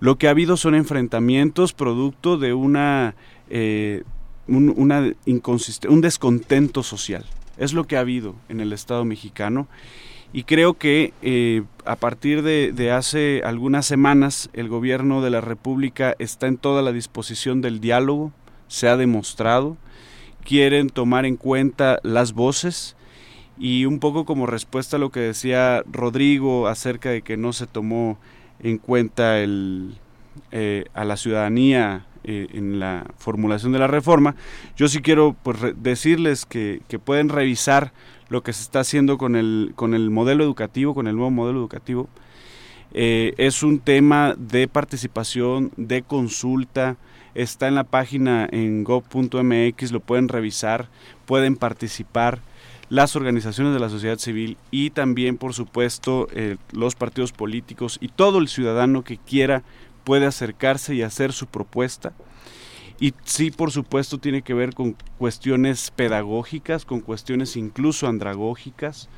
[0.00, 3.14] Lo que ha habido son enfrentamientos producto de una,
[3.50, 4.02] eh,
[4.48, 7.24] un, un descontento social.
[7.58, 9.68] Es lo que ha habido en el Estado mexicano
[10.32, 16.14] y creo que eh, a partir de, hace algunas semanas el gobierno de la República
[16.18, 18.32] está en toda la disposición del diálogo,
[18.68, 19.76] se ha demostrado,
[20.44, 22.96] quieren tomar en cuenta las voces
[23.58, 27.66] y un poco como respuesta a lo que decía Rodrigo acerca de que no se
[27.66, 28.18] tomó
[28.60, 29.98] en cuenta el,
[30.50, 34.34] eh, a la ciudadanía eh, en la formulación de la reforma,
[34.76, 37.92] yo sí quiero pues, decirles que, pueden revisar
[38.28, 41.58] lo que se está haciendo con el, con el modelo educativo, con el nuevo modelo
[41.58, 42.08] educativo.
[42.94, 46.96] Eh, es un tema de participación, de consulta,
[47.34, 50.88] está en la página en gov.mx, lo pueden revisar,
[51.26, 52.40] pueden participar
[52.92, 58.08] las organizaciones de la sociedad civil y también, por supuesto, eh, los partidos políticos y
[58.08, 59.62] todo el ciudadano que quiera
[60.04, 62.12] puede acercarse y hacer su propuesta.
[63.00, 69.08] Y sí, por supuesto, tiene que ver con cuestiones pedagógicas, con cuestiones incluso andragógicas,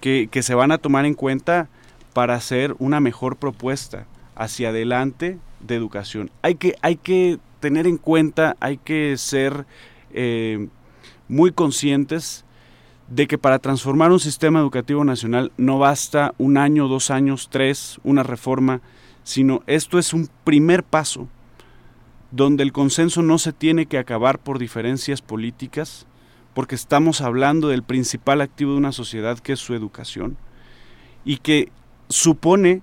[0.00, 1.68] que, se van a tomar en cuenta
[2.12, 6.30] para hacer una mejor propuesta hacia adelante de educación.
[6.42, 9.66] Hay que, hay que tener en cuenta, hay que ser
[10.12, 10.68] eh,
[11.26, 12.44] muy conscientes
[13.08, 18.00] de que para transformar un sistema educativo nacional no basta un año, dos años, tres,
[18.04, 18.80] una reforma,
[19.26, 21.26] sino esto es un primer paso
[22.30, 26.06] donde el consenso no se tiene que acabar por diferencias políticas,
[26.54, 30.36] porque estamos hablando del principal activo de una sociedad que es su educación,
[31.24, 31.72] y que
[32.08, 32.82] supone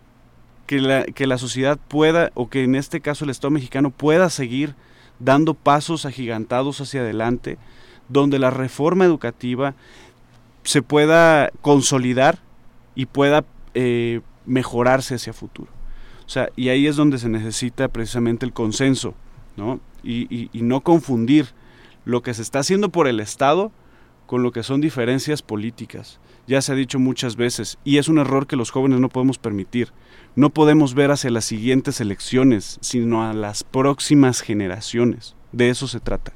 [0.67, 4.29] que la, que la sociedad pueda, o que en este caso el Estado mexicano pueda
[4.29, 4.75] seguir
[5.19, 7.58] dando pasos agigantados hacia adelante,
[8.10, 9.75] donde la reforma educativa
[10.63, 12.39] se pueda consolidar
[12.95, 15.72] y pueda eh, mejorarse hacia futuro.
[16.34, 19.13] O sea, y ahí es donde se necesita precisamente el consenso,
[19.56, 19.80] ¿no?
[20.04, 21.50] Y, no confundir
[22.06, 23.72] lo que se está haciendo por el Estado
[24.26, 26.19] con lo que son diferencias políticas.
[26.48, 29.38] Ya se ha dicho muchas veces, y es un error que los jóvenes no podemos
[29.38, 29.89] permitir.
[30.36, 35.36] No podemos ver hacia las siguientes elecciones, sino a las próximas generaciones.
[35.52, 36.34] De eso se trata.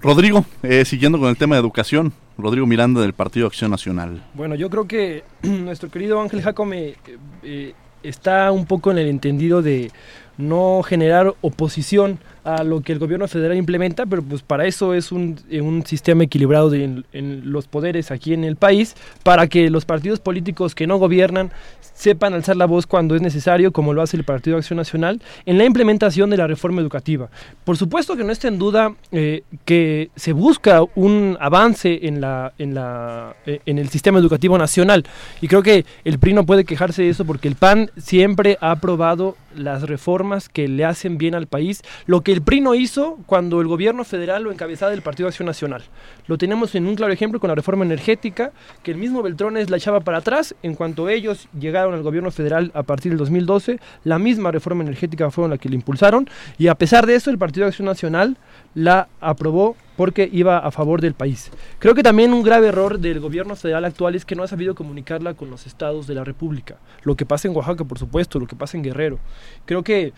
[0.00, 4.24] Rodrigo, eh, siguiendo con el tema de educación, Rodrigo Miranda del Partido Acción Nacional.
[4.32, 6.96] Bueno, yo creo que nuestro querido Ángel Jacome eh,
[7.42, 9.90] eh, está un poco en el entendido de
[10.38, 12.18] no generar oposición
[12.56, 15.84] a lo que el gobierno federal implementa, pero pues para eso es un, eh, un
[15.86, 20.86] sistema equilibrado en, los poderes aquí en el país, para que los partidos políticos que
[20.86, 21.50] no gobiernan
[21.94, 25.58] sepan alzar la voz cuando es necesario, como lo hace el Partido Acción Nacional, en
[25.58, 27.28] la implementación de la reforma educativa.
[27.64, 32.54] Por supuesto que no está en duda eh, que se busca un avance en, la,
[32.58, 35.04] en, la, eh, en el sistema educativo nacional,
[35.42, 38.70] y creo que el PRI no puede quejarse de eso porque el PAN siempre ha
[38.70, 43.18] aprobado las reformas que le hacen bien al país, lo que el PRI no hizo
[43.26, 45.82] cuando el gobierno federal lo encabezaba del Partido Acción Nacional.
[46.26, 49.76] Lo tenemos en un claro ejemplo con la reforma energética, que el mismo Beltrones la
[49.76, 54.18] echaba para atrás en cuanto ellos llegaron al gobierno federal a partir del 2012, la
[54.18, 57.66] misma reforma energética fue la que le impulsaron y a pesar de eso el Partido
[57.66, 58.36] Acción Nacional
[58.74, 61.50] la aprobó porque iba a favor del país.
[61.78, 64.74] Creo que también un grave error del gobierno federal actual es que no ha sabido
[64.74, 66.76] comunicarla con los estados de la República.
[67.02, 69.18] Lo que pasa en Oaxaca, por supuesto, lo que pasa en Guerrero.
[69.66, 70.14] Creo que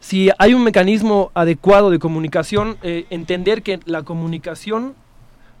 [0.00, 4.94] si hay un mecanismo adecuado de comunicación, eh, entender que la comunicación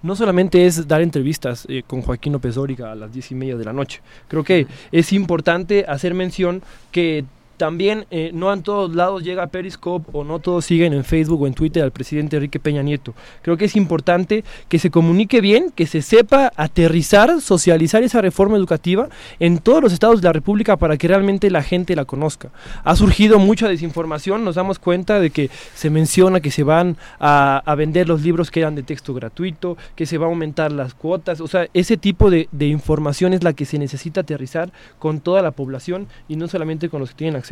[0.02, 3.56] no solamente es dar entrevistas eh, con Joaquín López Dóriga a las diez y media
[3.56, 4.00] de la noche.
[4.28, 7.24] Creo que es importante hacer mención que
[7.60, 11.46] también eh, no en todos lados llega Periscope o no todos siguen en Facebook o
[11.46, 13.12] en Twitter al presidente Enrique Peña Nieto.
[13.42, 18.56] Creo que es importante que se comunique bien, que se sepa aterrizar, socializar esa reforma
[18.56, 22.48] educativa en todos los estados de la República para que realmente la gente la conozca.
[22.82, 27.62] Ha surgido mucha desinformación, nos damos cuenta de que se menciona que se van a,
[27.76, 31.42] vender los libros que eran de texto gratuito, que se va a aumentar las cuotas,
[31.42, 35.42] o sea, ese tipo de, de información es la que se necesita aterrizar con toda
[35.42, 37.49] la población y no solamente con los que tienen acceso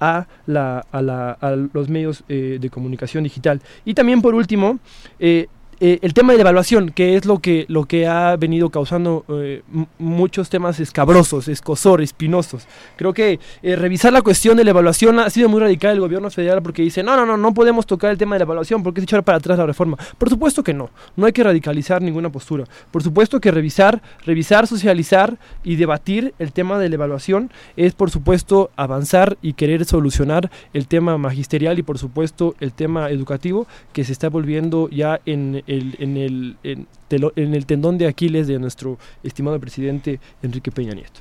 [0.00, 3.60] a, la, a, la, a los medios eh, de comunicación digital.
[3.84, 4.78] Y también por último,
[5.18, 5.48] eh,
[5.84, 9.24] eh, el tema de la evaluación, que es lo que, lo que ha venido causando
[9.30, 9.62] eh,
[9.98, 12.68] muchos temas escabrosos, escosor, espinosos.
[12.94, 16.30] Creo que eh, revisar la cuestión de la evaluación ha sido muy radical el gobierno
[16.30, 19.00] federal porque dice, no, no, no, no podemos tocar el tema de la evaluación porque
[19.00, 19.98] es echar para atrás la reforma.
[20.18, 22.64] Por supuesto que no, no hay que radicalizar ninguna postura.
[22.92, 28.08] Por supuesto que revisar, revisar, socializar y debatir el tema de la evaluación es por
[28.08, 34.04] supuesto avanzar y querer solucionar el tema magisterial y por supuesto el tema educativo que
[34.04, 39.58] se está volviendo ya en en, el, en, el tendón de Aquiles de nuestro estimado
[39.60, 41.20] presidente Enrique Peña Nieto.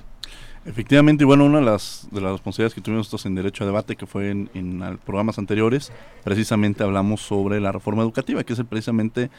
[0.63, 3.67] Efectivamente, y bueno, una de las, de las responsabilidades que tuvimos nosotros en Derecho a
[3.67, 5.91] Debate, que fue en, programas anteriores,
[6.23, 9.31] precisamente hablamos sobre la reforma educativa, que es precisamente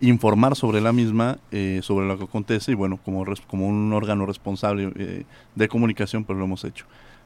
[0.00, 4.26] informar sobre la misma, eh, sobre lo que acontece, y bueno, como, como un órgano
[4.26, 5.24] responsable eh,
[5.54, 6.84] de comunicación, pues lo hemos hecho.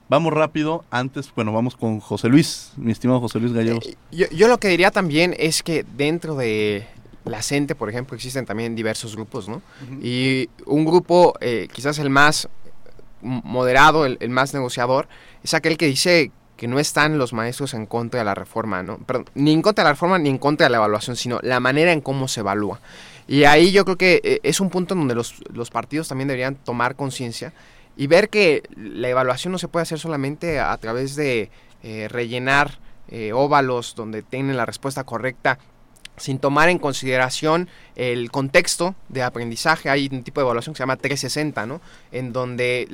[0.09, 3.87] Vamos rápido, antes, bueno, vamos con José Luis, mi estimado José Luis Gallegos.
[3.87, 6.87] Eh, yo, yo, lo que diría también es que dentro de
[7.25, 9.63] la CENTE, por ejemplo, existen también diversos grupos, ¿no?
[10.03, 12.49] Y un grupo, eh, quizás el más
[13.21, 15.07] moderado, el, más negociador,
[15.43, 18.99] es aquel que dice que no están los maestros en contra de la reforma, ¿no?
[18.99, 21.61] Perdón, ni en contra de la reforma ni en contra de la evaluación, sino la
[21.61, 22.81] manera en cómo se evalúa.
[23.29, 26.29] Y ahí yo creo que eh, es un punto en donde los, los partidos también
[26.29, 27.53] deberían tomar conciencia
[27.97, 31.51] y ver que la evaluación no se puede hacer solamente a, través de
[31.83, 32.79] eh, rellenar
[33.35, 35.59] óvalos donde tienen la respuesta correcta
[36.21, 39.89] sin tomar en consideración el contexto de aprendizaje.
[39.89, 41.81] Hay un tipo de evaluación que se llama 360, ¿no?
[42.13, 42.87] En donde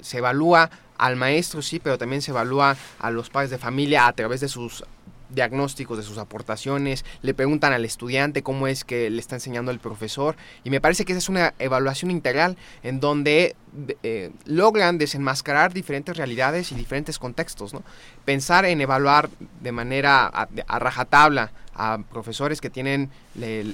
[0.00, 4.12] se evalúa al maestro, sí, pero también se evalúa a los padres de familia a
[4.12, 4.84] través de sus
[5.30, 9.78] diagnósticos de sus aportaciones, le preguntan al estudiante cómo es que le está enseñando el
[9.78, 13.54] profesor y me parece que esa es una evaluación integral en donde
[14.02, 17.74] eh, logran desenmascarar diferentes realidades y diferentes contextos.
[17.74, 17.82] ¿no?
[18.24, 19.28] Pensar en evaluar
[19.60, 23.10] de manera a, rajatabla a profesores que tienen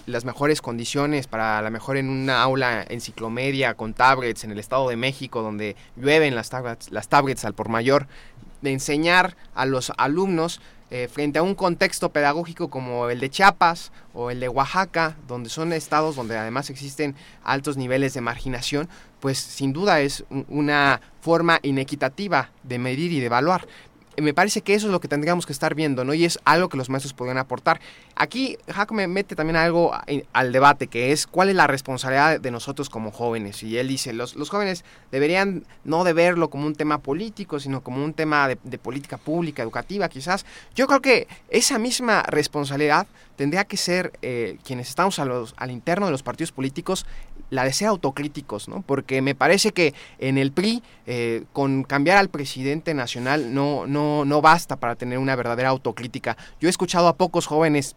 [0.07, 4.89] las mejores condiciones para la mejor en una aula enciclomedia con tablets en el Estado
[4.89, 8.07] de México donde llueven las tablets, las tablets al por mayor,
[8.61, 13.91] de enseñar a los alumnos eh, frente a un contexto pedagógico como el de Chiapas
[14.13, 18.89] o el de Oaxaca, donde son estados donde además existen altos niveles de marginación,
[19.19, 23.67] pues sin duda es una forma inequitativa de medir y de evaluar
[24.23, 26.15] me parece que eso es lo que tendríamos que estar viendo, ¿no?
[26.15, 27.81] Y es algo que los maestros podrían aportar.
[28.15, 29.93] Aquí Jaco me mete también algo
[30.33, 33.63] al debate, que es cuál es la responsabilidad de nosotros como jóvenes.
[33.63, 37.83] Y él dice, los, los jóvenes deberían no de verlo como un tema político, sino
[37.83, 40.47] como un tema de, política pública, educativa, quizás.
[40.75, 46.13] Yo creo que esa misma responsabilidad tendría que ser eh, quienes estamos al interno de
[46.13, 47.07] los partidos políticos
[47.51, 48.83] la de ser autocríticos, ¿no?
[48.83, 54.25] Porque me parece que en el PRI, eh, con cambiar al presidente nacional, no, no,
[54.25, 56.37] no basta para tener una verdadera autocrítica.
[56.61, 57.97] Yo he escuchado a pocos jóvenes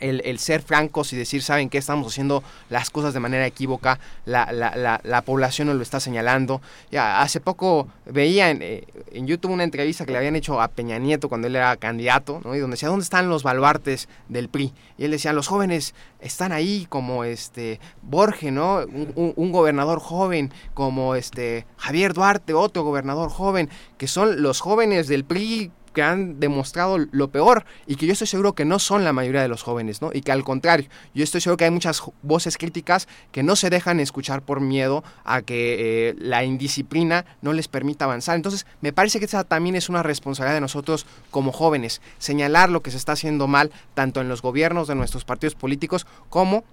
[0.00, 1.78] el, ser francos y decir, ¿saben qué?
[1.78, 6.60] Estamos haciendo las cosas de manera equívoca, la, la, la, población nos lo está señalando.
[6.90, 10.68] Ya, hace poco veía en, eh, en, YouTube una entrevista que le habían hecho a
[10.68, 12.54] Peña Nieto cuando él era candidato, ¿no?
[12.54, 14.72] Y donde decía, ¿dónde están los baluartes del PRI?
[14.96, 18.78] Y él decía, los jóvenes están ahí como este Borge, ¿no?
[18.78, 25.08] Un, un gobernador joven, como este Javier Duarte, otro gobernador joven, que son los jóvenes
[25.08, 29.04] del PRI que han demostrado lo peor y que yo estoy seguro que no son
[29.04, 30.10] la mayoría de los jóvenes, ¿no?
[30.12, 33.70] Y que al contrario, yo estoy seguro que hay muchas voces críticas que no se
[33.70, 38.36] dejan escuchar por miedo a que eh, la indisciplina no les permita avanzar.
[38.36, 42.82] Entonces, me parece que esa también es una responsabilidad de nosotros como jóvenes, señalar lo
[42.82, 46.64] que se está haciendo mal tanto en los gobiernos de nuestros partidos políticos como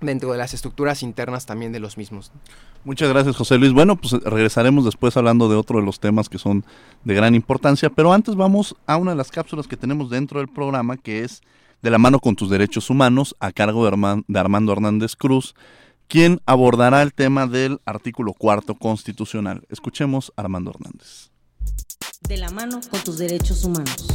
[0.00, 2.32] dentro de las estructuras internas también de los mismos.
[2.84, 3.72] Muchas gracias, José Luis.
[3.72, 6.64] Bueno, pues regresaremos después hablando de otro de los temas que son
[7.04, 10.48] de gran importancia, pero antes vamos a una de las cápsulas que tenemos dentro del
[10.48, 11.42] programa, que es
[11.82, 15.54] De la mano con tus derechos humanos, a cargo de, Armando Hernández Cruz,
[16.08, 19.62] quien abordará el tema del artículo cuarto constitucional.
[19.70, 21.30] Escuchemos a Armando Hernández.
[22.28, 24.06] De la mano con tus derechos humanos.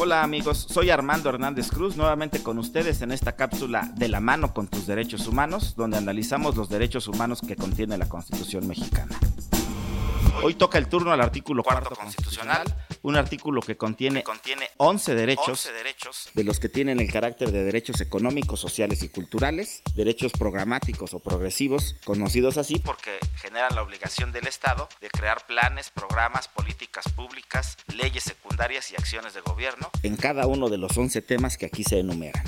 [0.00, 4.54] Hola amigos, soy Armando Hernández Cruz, nuevamente con ustedes en esta cápsula de la mano
[4.54, 9.18] con tus derechos humanos, donde analizamos los derechos humanos que contiene la Constitución mexicana.
[10.42, 15.48] Hoy toca el turno al artículo cuarto constitucional, un artículo que contiene, contiene 11 derechos,
[15.48, 20.32] 11 derechos, de los que tienen el carácter de derechos económicos, sociales y culturales, derechos
[20.32, 26.48] programáticos o progresivos, conocidos así porque generan la obligación del Estado de crear planes, programas,
[26.48, 29.90] políticas públicas, leyes secundarias y acciones de gobierno.
[30.02, 32.44] en cada uno de los 11 temas que aquí se enumeran.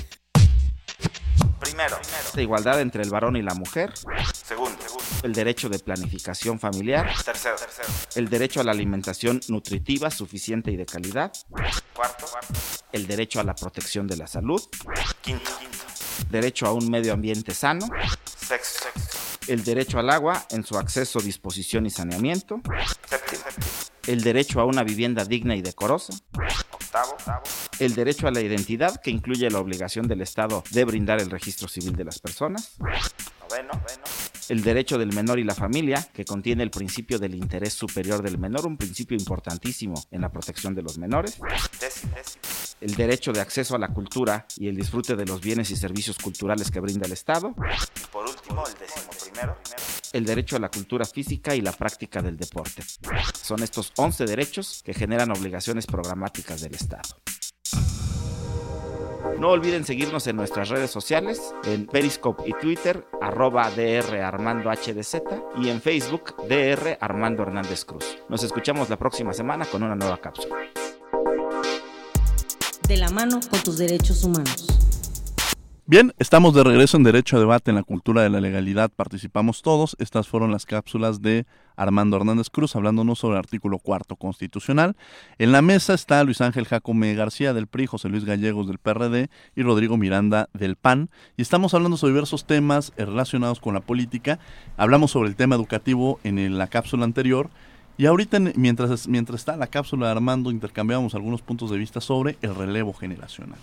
[1.59, 1.97] Primero,
[2.33, 3.93] la igualdad entre el varón y la mujer.
[4.33, 4.77] Segundo,
[5.23, 7.11] el derecho de planificación familiar.
[7.23, 7.55] Tercero,
[8.15, 11.31] el derecho a la alimentación nutritiva, suficiente y de calidad.
[11.93, 12.25] Cuarto,
[12.91, 14.61] el derecho a la protección de la salud.
[15.21, 15.51] Quinto,
[16.29, 17.87] derecho a un medio ambiente sano.
[18.25, 18.87] Sexto,
[19.47, 22.61] el derecho al agua en su acceso, disposición y saneamiento.
[23.07, 23.43] Séptimo,
[24.07, 26.13] el derecho a una vivienda digna y decorosa.
[26.71, 27.15] Octavo,
[27.79, 31.67] el derecho a la identidad, que incluye la obligación del Estado de brindar el registro
[31.67, 32.75] civil de las personas.
[32.79, 33.71] Noveno,
[34.49, 38.37] el derecho del menor y la familia, que contiene el principio del interés superior del
[38.37, 41.39] menor, un principio importantísimo en la protección de los menores.
[41.79, 42.15] Décimo,
[42.81, 46.17] el derecho de acceso a la cultura y el disfrute de los bienes y servicios
[46.17, 47.53] culturales que brinda el Estado.
[47.95, 49.57] Y por último, el décimo primero,
[50.13, 52.83] el derecho a la cultura física y la práctica del deporte.
[53.41, 57.09] Son estos 11 derechos que generan obligaciones programáticas del Estado.
[59.39, 65.23] No olviden seguirnos en nuestras redes sociales, en Periscope y Twitter, arroba DR Armando HDZ
[65.57, 68.19] y en Facebook, DR Armando Hernández Cruz.
[68.29, 70.57] Nos escuchamos la próxima semana con una nueva cápsula.
[72.87, 74.80] De la mano con tus derechos humanos.
[75.91, 78.89] Bien, estamos de regreso en Derecho a Debate en la Cultura de la Legalidad.
[78.95, 79.97] Participamos todos.
[79.99, 84.95] Estas fueron las cápsulas de Armando Hernández Cruz hablándonos sobre el artículo cuarto constitucional.
[85.37, 89.29] En la mesa está Luis Ángel Jacome García del PRI, José Luis Gallegos del PRD
[89.53, 91.09] y Rodrigo Miranda del PAN.
[91.35, 94.39] Y estamos hablando sobre diversos temas relacionados con la política.
[94.77, 97.49] Hablamos sobre el tema educativo en la cápsula anterior.
[97.97, 102.37] Y ahorita, mientras, mientras está la cápsula de Armando, intercambiamos algunos puntos de vista sobre
[102.41, 103.59] el relevo generacional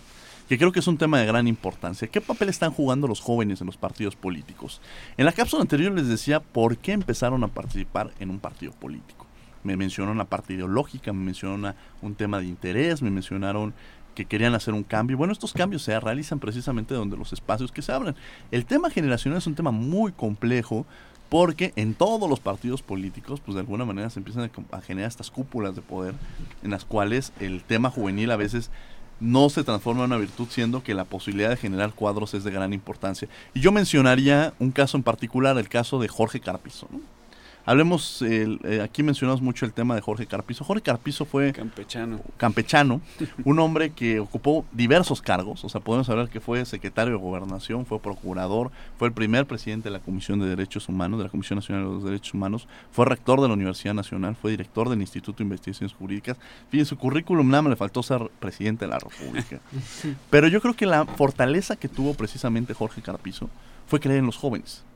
[0.48, 2.08] que creo que es un tema de gran importancia.
[2.08, 4.80] ¿Qué papel están jugando los jóvenes en los partidos políticos?
[5.18, 9.26] En la cápsula anterior les decía por qué empezaron a participar en un partido político.
[9.62, 13.74] Me mencionaron la parte ideológica, me mencionaron un tema de interés, me mencionaron
[14.14, 15.18] que querían hacer un cambio.
[15.18, 18.16] Bueno, estos cambios se realizan precisamente donde los espacios que se abren.
[18.50, 20.86] El tema generacional es un tema muy complejo
[21.28, 25.30] porque en todos los partidos políticos, pues de alguna manera se empiezan a generar estas
[25.30, 26.14] cúpulas de poder
[26.62, 28.70] en las cuales el tema juvenil a veces
[29.20, 32.50] no se transforma en una virtud, siendo que la posibilidad de generar cuadros es de
[32.50, 33.28] gran importancia.
[33.54, 36.88] Y yo mencionaría un caso en particular, el caso de Jorge Carpizo.
[36.90, 37.00] ¿no?
[37.68, 40.64] Hablemos, eh, aquí mencionamos mucho el tema de Jorge Carpizo.
[40.64, 42.18] Jorge Carpizo fue campechano.
[42.38, 43.02] campechano,
[43.44, 47.84] un hombre que ocupó diversos cargos, o sea, podemos hablar que fue secretario de Gobernación,
[47.84, 51.58] fue procurador, fue el primer presidente de la Comisión de Derechos Humanos, de la Comisión
[51.58, 55.36] Nacional de los Derechos Humanos, fue rector de la Universidad Nacional, fue director del Instituto
[55.36, 56.38] de Investigaciones Jurídicas.
[56.70, 59.60] Fíjense, su currículum nada más le faltó ser presidente de la República.
[60.30, 63.50] Pero yo creo que la fortaleza que tuvo precisamente Jorge Carpizo
[63.86, 64.87] fue creer en los jóvenes.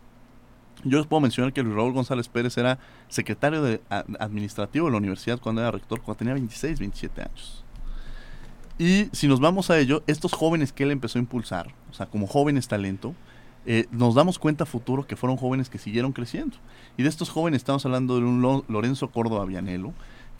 [0.84, 2.78] Yo les puedo mencionar que Luis Raúl González Pérez era
[3.08, 3.80] secretario de,
[4.18, 7.64] administrativo de la universidad cuando era rector, cuando tenía 26, 27 años.
[8.78, 12.06] Y si nos vamos a ello, estos jóvenes que él empezó a impulsar, o sea,
[12.06, 13.14] como jóvenes talento,
[13.64, 16.56] eh, nos damos cuenta futuro que fueron jóvenes que siguieron creciendo.
[16.96, 19.92] Y de estos jóvenes estamos hablando de un Lorenzo Córdoba Vianelo,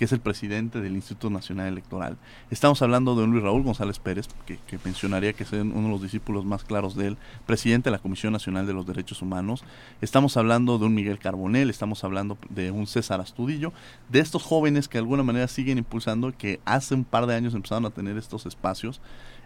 [0.02, 2.16] que es el presidente del Instituto Nacional Electoral.
[2.50, 6.44] Estamos hablando de Luis Raúl González Pérez, que, mencionaría que es uno de los discípulos
[6.44, 9.62] más claros de él, presidente de la Comisión Nacional de los Derechos Humanos.
[10.00, 13.72] Estamos hablando de un Miguel Carbonel, estamos hablando de un César Astudillo,
[14.08, 17.54] de estos jóvenes que de alguna manera siguen impulsando, que hace un par de años
[17.54, 19.00] empezaron a tener estos espacios.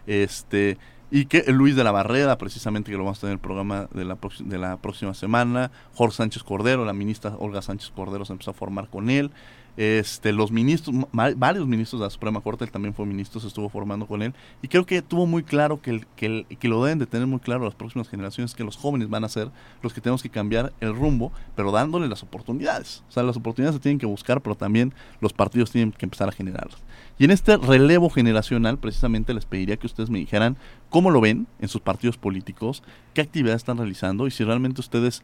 [0.07, 0.79] Este,
[1.11, 3.87] y que Luis de la Barrera, precisamente que lo vamos a tener en el programa
[3.93, 8.55] de la próxima semana, Jorge Sánchez Cordero, la ministra Olga Sánchez Cordero se empezó a
[8.55, 9.29] formar con él,
[9.77, 13.69] este, los ministros, varios ministros de la Suprema Corte, él también fue ministro, se estuvo
[13.69, 16.99] formando con él, y creo que tuvo muy claro que, el, que, que lo deben
[16.99, 19.51] de tener muy claro las próximas generaciones, que los jóvenes van a ser
[19.81, 23.03] los que tenemos que cambiar el rumbo, pero dándole las oportunidades.
[23.07, 26.27] O sea, las oportunidades se tienen que buscar, pero también los partidos tienen que empezar
[26.27, 26.81] a generarlas.
[27.19, 30.57] Y en este relevo generacional, precisamente les pediría que ustedes me dijeran
[30.89, 35.23] cómo lo ven en sus partidos políticos, qué actividades están realizando y si realmente ustedes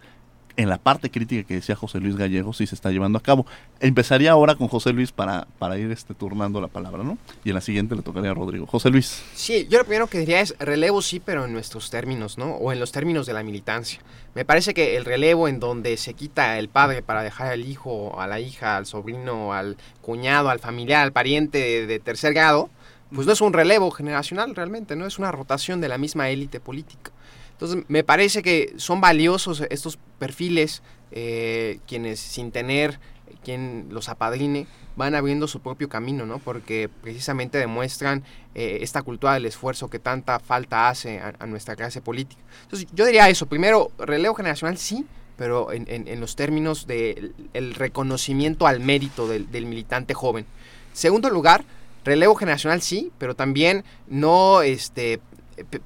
[0.55, 3.45] en la parte crítica que decía José Luis Gallego sí se está llevando a cabo.
[3.79, 7.17] Empezaría ahora con José Luis para, para ir este, turnando la palabra, ¿no?
[7.43, 8.65] Y en la siguiente le tocaría a Rodrigo.
[8.67, 9.23] José Luis.
[9.33, 12.55] Sí, yo lo primero que diría es relevo sí, pero en nuestros términos, ¿no?
[12.55, 13.99] O en los términos de la militancia.
[14.35, 18.19] Me parece que el relevo en donde se quita el padre para dejar al hijo,
[18.19, 22.69] a la hija, al sobrino, al cuñado, al familiar, al pariente de, de tercer grado,
[23.13, 25.05] pues no es un relevo generacional realmente, ¿no?
[25.05, 27.11] Es una rotación de la misma élite política.
[27.53, 30.81] Entonces, me parece que son valiosos estos perfiles,
[31.11, 32.99] eh, quienes sin tener
[33.43, 36.39] quien los apadrine, van abriendo su propio camino, ¿no?
[36.39, 38.23] Porque precisamente demuestran
[38.55, 42.41] eh, esta cultura del esfuerzo que tanta falta hace a, nuestra clase política.
[42.63, 43.45] Entonces, yo diría eso.
[43.45, 47.33] Primero, relevo generacional sí, pero en, los términos del
[47.75, 50.45] reconocimiento al mérito del, del militante joven.
[50.93, 51.65] Segundo lugar,
[52.05, 55.21] relevo generacional sí, pero también no este,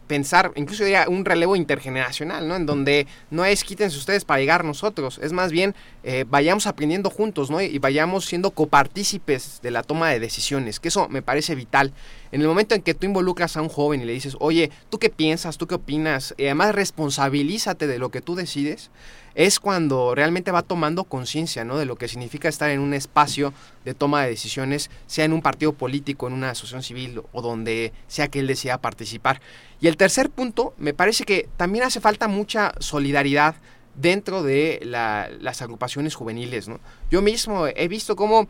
[0.08, 2.56] pensar, incluso diría un relevo intergeneracional, ¿no?
[2.56, 7.10] En donde no es quítense ustedes para llegar nosotros, es más bien eh, vayamos aprendiendo
[7.10, 7.62] juntos, ¿no?
[7.62, 11.94] Y vayamos siendo copartícipes de la toma de decisiones, que eso me parece vital.
[12.38, 15.00] En el momento en que tú involucras a un joven y le dices, oye, ¿tú
[15.00, 15.58] qué piensas?
[15.58, 16.36] ¿Tú qué opinas?
[16.38, 18.92] Y además responsabilízate de lo que tú decides,
[19.34, 21.80] es cuando realmente va tomando conciencia ¿no?
[21.80, 25.42] de lo que significa estar en un espacio de toma de decisiones, sea en un
[25.42, 29.42] partido político, en una asociación civil o donde sea que él decida participar.
[29.82, 33.56] Y el tercer punto, me parece que también hace falta mucha solidaridad
[33.96, 36.68] dentro de las agrupaciones juveniles.
[36.68, 36.80] ¿no?
[37.10, 38.48] Yo mismo he visto cómo eh,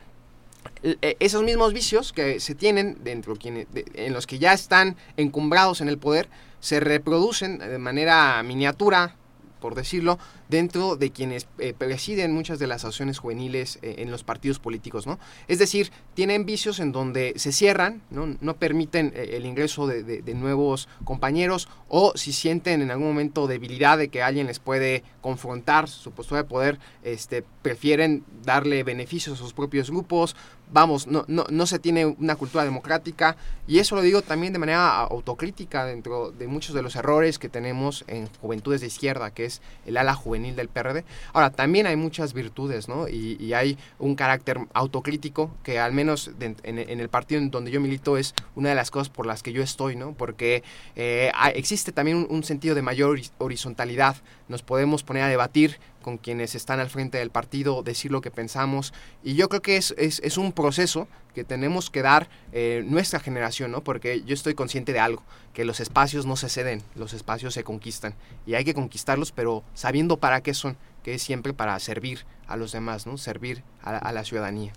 [1.01, 5.97] esos mismos vicios que se tienen dentro en los que ya están encumbrados en el
[5.97, 9.15] poder se reproducen de manera miniatura
[9.59, 14.23] por decirlo, dentro de quienes eh, presiden muchas de las asociaciones juveniles eh, en los
[14.23, 15.19] partidos políticos, ¿no?
[15.47, 20.03] Es decir, tienen vicios en donde se cierran, no, no permiten eh, el ingreso de,
[20.03, 25.03] de, nuevos compañeros o si sienten en algún momento debilidad de que alguien les puede
[25.21, 30.35] confrontar su postura de poder, este, prefieren darle beneficios a sus propios grupos,
[30.71, 33.35] vamos, no, no, no se tiene una cultura democrática
[33.67, 37.49] y eso lo digo también de manera autocrítica dentro de muchos de los errores que
[37.49, 41.03] tenemos en juventudes de izquierda, que es el ala juvenil del PRD.
[41.33, 43.09] Ahora, también hay muchas virtudes, ¿no?
[43.09, 48.17] Y, hay un carácter autocrítico que al menos en, el partido en donde yo milito
[48.17, 50.13] es una de las cosas por las que yo estoy, ¿no?
[50.13, 50.63] Porque
[50.95, 54.15] eh, existe también un sentido de mayor horizontalidad.
[54.47, 58.31] Nos podemos poner a debatir con quienes están al frente del partido, decir lo que
[58.31, 58.93] pensamos.
[59.25, 63.71] Y yo creo que es, es, un proceso que tenemos que dar eh, nuestra generación,
[63.71, 63.83] ¿no?
[63.83, 65.21] Porque yo estoy consciente de algo,
[65.53, 68.13] que los espacios no se ceden, los espacios se conquistan.
[68.45, 72.55] Y hay que conquistarlos, pero sabiendo para qué son, que es siempre para servir a
[72.55, 73.17] los demás, ¿no?
[73.17, 74.71] Servir a, la ciudadanía.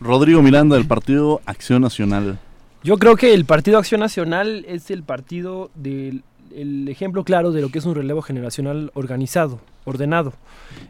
[0.00, 2.40] Rodrigo Miranda, del Partido Acción Nacional.
[2.82, 6.24] Yo creo que el Partido Acción Nacional es el partido del
[6.54, 10.32] el ejemplo claro de lo que es un relevo generacional organizado, ordenado.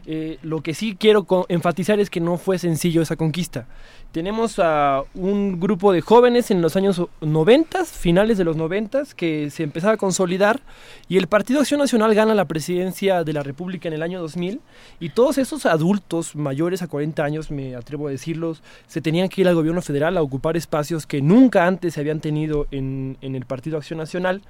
[0.05, 3.67] Eh, lo que sí quiero enfatizar es que no fue sencillo esa conquista.
[4.11, 9.49] Tenemos a un grupo de jóvenes en los años 90, finales de los 90, que
[9.49, 10.61] se empezaba a consolidar
[11.09, 14.61] y el Partido Acción Nacional gana la presidencia de la República en el año 2000
[14.99, 19.41] y todos esos adultos mayores a 40 años, me atrevo a decirlos, se tenían que
[19.41, 23.35] ir al gobierno federal a ocupar espacios que nunca antes se habían tenido en, en
[23.35, 24.43] el Partido Acción Nacional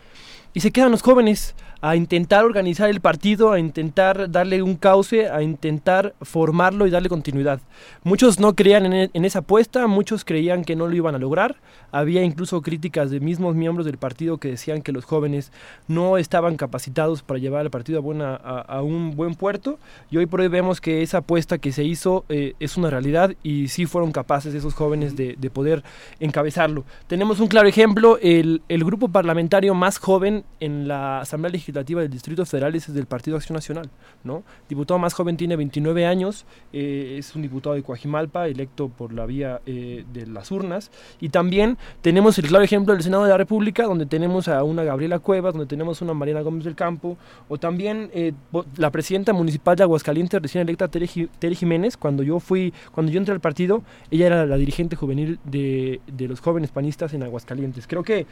[0.54, 5.30] y se quedan los jóvenes a intentar organizar el partido, a intentar darle un cauce,
[5.30, 7.62] a intentar formarlo y darle continuidad.
[8.04, 11.20] Muchos no creían en, e, en, esa apuesta, muchos creían que no lo iban a
[11.20, 11.56] lograr.
[11.94, 15.52] Había incluso críticas de mismos miembros del partido que decían que los jóvenes
[15.88, 19.80] no estaban capacitados para llevar el partido a, buena, a, un buen puerto.
[20.12, 23.36] Y hoy por hoy vemos que esa apuesta que se hizo eh, es una realidad
[23.44, 25.84] y sí fueron capaces esos jóvenes de, de, poder
[26.20, 26.84] encabezarlo.
[27.08, 32.10] Tenemos un claro ejemplo, el, el grupo parlamentario más joven en la Asamblea Legislativa del
[32.10, 33.90] Distrito Federal es del Partido Acción Nacional,
[34.24, 34.44] ¿no?
[34.70, 39.26] Diputado más joven tiene 29 años, eh, es un diputado de Coajimalpa, electo por la
[39.26, 43.38] vía eh, de las urnas, y también tenemos el claro ejemplo del Senado de la
[43.38, 47.18] República, donde tenemos a una Gabriela Cuevas, donde tenemos a una Mariana Gómez del Campo,
[47.50, 48.34] o también eh,
[48.78, 53.34] la presidenta municipal de Aguascalientes, recién electa Tere, Jiménez, cuando yo fui, cuando yo entré
[53.34, 57.88] al partido, ella era la dirigente juvenil de, de los jóvenes panistas en Aguascalientes.
[57.88, 58.26] Creo que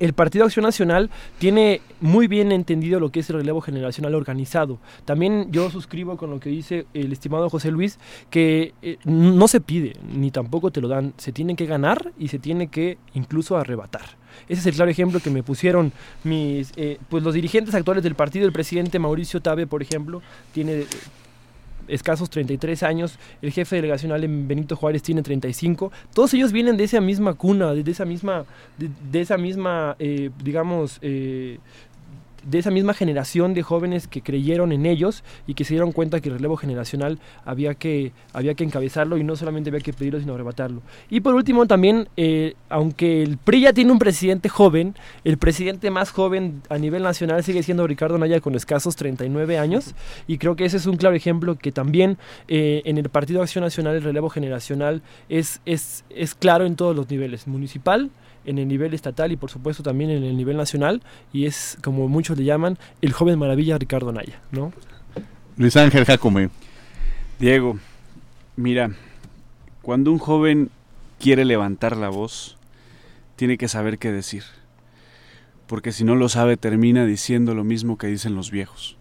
[0.00, 4.78] el Partido Acción Nacional tiene muy bien entendido lo que es el relevo generacional organizado.
[5.04, 7.98] También yo suscribo con lo que dice el estimado José Luis,
[8.30, 12.28] que eh, no se pide, ni tampoco te lo dan, se tiene que ganar y
[12.28, 14.18] se tiene que incluso arrebatar.
[14.48, 15.92] Ese es el claro ejemplo que me pusieron
[16.24, 20.22] mis, eh, pues los dirigentes actuales del partido, el presidente Mauricio Tabe, por ejemplo,
[20.52, 20.86] tiene
[21.90, 26.84] escasos 33 años, el jefe delegacional en Benito Juárez tiene 35, todos ellos vienen de
[26.84, 28.44] esa misma cuna, de, esa misma,
[28.78, 31.58] de, esa misma, eh, digamos, eh,
[32.44, 36.20] de esa misma generación de jóvenes que creyeron en ellos y que se dieron cuenta
[36.20, 40.20] que el relevo generacional había que, había que encabezarlo y no solamente había que pedirlo,
[40.20, 40.82] sino arrebatarlo.
[41.08, 45.90] Y por último, también, eh, aunque el PRI ya tiene un presidente joven, el presidente
[45.90, 49.94] más joven a nivel nacional sigue siendo Ricardo Naya con escasos 39 años
[50.26, 52.18] y creo que ese es un claro ejemplo que también
[52.48, 56.94] eh, en el Partido Acción Nacional el relevo generacional es, es, es claro en todos
[56.94, 58.10] los niveles, municipal,
[58.44, 62.08] en el nivel estatal y por supuesto también en el nivel nacional y es como
[62.08, 64.72] muchos le llaman el joven maravilla Ricardo Naya, ¿no?
[65.56, 66.48] Luis Ángel Jacome.
[67.38, 67.78] Diego,
[68.60, 68.90] Mira,
[69.80, 70.68] cuando un joven
[71.18, 72.58] quiere levantar la voz,
[73.36, 74.42] tiene que saber qué decir.
[75.66, 78.98] Porque si no lo sabe, termina diciendo lo mismo que dicen los viejos.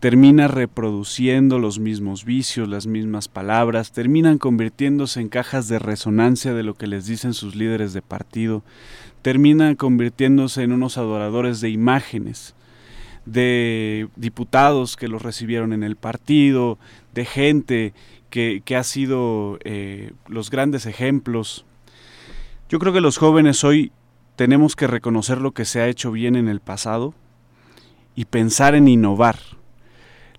[0.00, 6.62] Termina reproduciendo los mismos vicios, las mismas palabras, terminan convirtiéndose en cajas de resonancia de
[6.62, 8.62] lo que les dicen sus líderes de partido,
[9.20, 12.54] terminan convirtiéndose en unos adoradores de imágenes,
[13.26, 16.78] de diputados que los recibieron en el partido,
[17.12, 17.92] de gente
[18.30, 21.66] que, ha sido eh, los grandes ejemplos.
[22.70, 23.92] Yo creo que los jóvenes hoy
[24.36, 27.12] tenemos que reconocer lo que se ha hecho bien en el pasado
[28.14, 29.59] y pensar en innovar.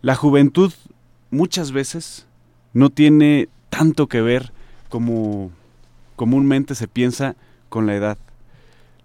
[0.01, 0.73] La juventud
[1.29, 2.25] muchas veces
[2.73, 4.51] no tiene tanto que ver
[4.89, 5.51] como
[6.15, 7.35] comúnmente se piensa
[7.69, 8.17] con la edad.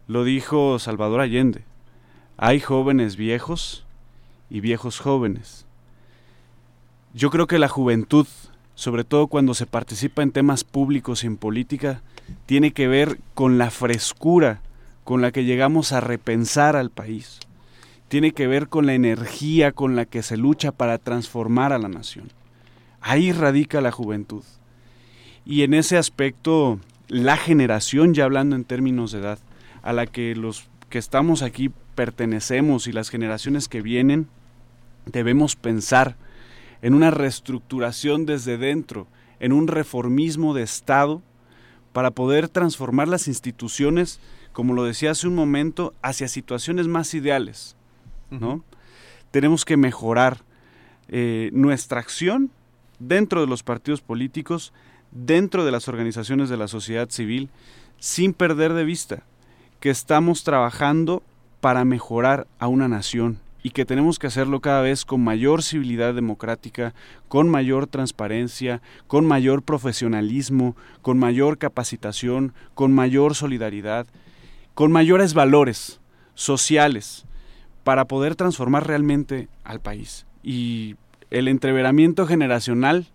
[0.08, 1.64] Lo dijo Salvador Allende.
[2.38, 3.84] Hay jóvenes viejos
[4.48, 5.66] y viejos jóvenes.
[7.12, 8.26] Yo creo que la juventud,
[8.74, 12.00] sobre todo cuando se participa en temas públicos y en política,
[12.46, 14.60] tiene que ver con la frescura
[15.04, 17.38] con la que llegamos a repensar al país.
[18.08, 21.88] Tiene que ver con la energía con la que se lucha para transformar a la
[21.88, 22.28] nación.
[23.00, 24.44] Ahí radica la juventud.
[25.44, 29.38] Y en ese aspecto, la generación, ya hablando en términos de edad,
[29.82, 34.28] a la que los que estamos aquí pertenecemos y las generaciones que vienen,
[35.06, 36.16] debemos pensar
[36.82, 39.06] en una reestructuración desde dentro,
[39.40, 41.22] en un reformismo de Estado,
[41.92, 44.20] para poder transformar las instituciones,
[44.52, 47.75] como lo decía hace un momento, hacia situaciones más ideales.
[48.30, 48.62] ¿No?
[49.30, 50.38] Tenemos que mejorar
[51.08, 52.50] eh, nuestra acción
[52.98, 54.72] dentro de los partidos políticos,
[55.10, 57.48] dentro de las organizaciones de la sociedad civil,
[57.98, 59.22] sin perder de vista
[59.80, 61.22] que estamos trabajando
[61.60, 66.14] para mejorar a una nación y que tenemos que hacerlo cada vez con mayor civilidad
[66.14, 66.94] democrática,
[67.28, 74.06] con mayor transparencia, con mayor profesionalismo, con mayor capacitación, con mayor solidaridad,
[74.74, 76.00] con mayores valores
[76.34, 77.26] sociales
[77.86, 80.26] para poder transformar realmente al país.
[80.42, 80.96] Y
[81.30, 83.06] el entreveramiento generacional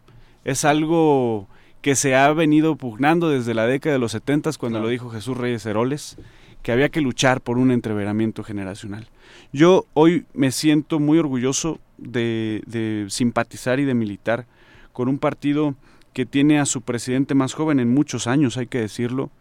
[0.46, 1.50] es algo
[1.82, 5.36] que se ha venido pugnando desde la década de los 70 cuando lo dijo Jesús
[5.36, 6.16] Reyes Heroles
[6.64, 9.10] que había que luchar por un entreveramiento generacional.
[9.52, 14.46] Yo hoy me siento muy orgulloso de, simpatizar y de militar
[14.94, 15.76] con un partido
[16.14, 19.32] que tiene a su presidente más joven en muchos años, hay que decirlo.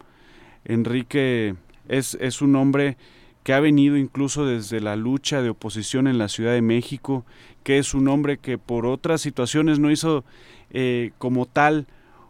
[0.65, 1.55] Enrique
[1.87, 2.97] es, es un hombre
[3.43, 7.25] que ha venido incluso desde la lucha de oposición en la Ciudad de México,
[7.63, 10.25] que es un hombre que por otras situaciones no hizo
[10.71, 11.87] eh, como tal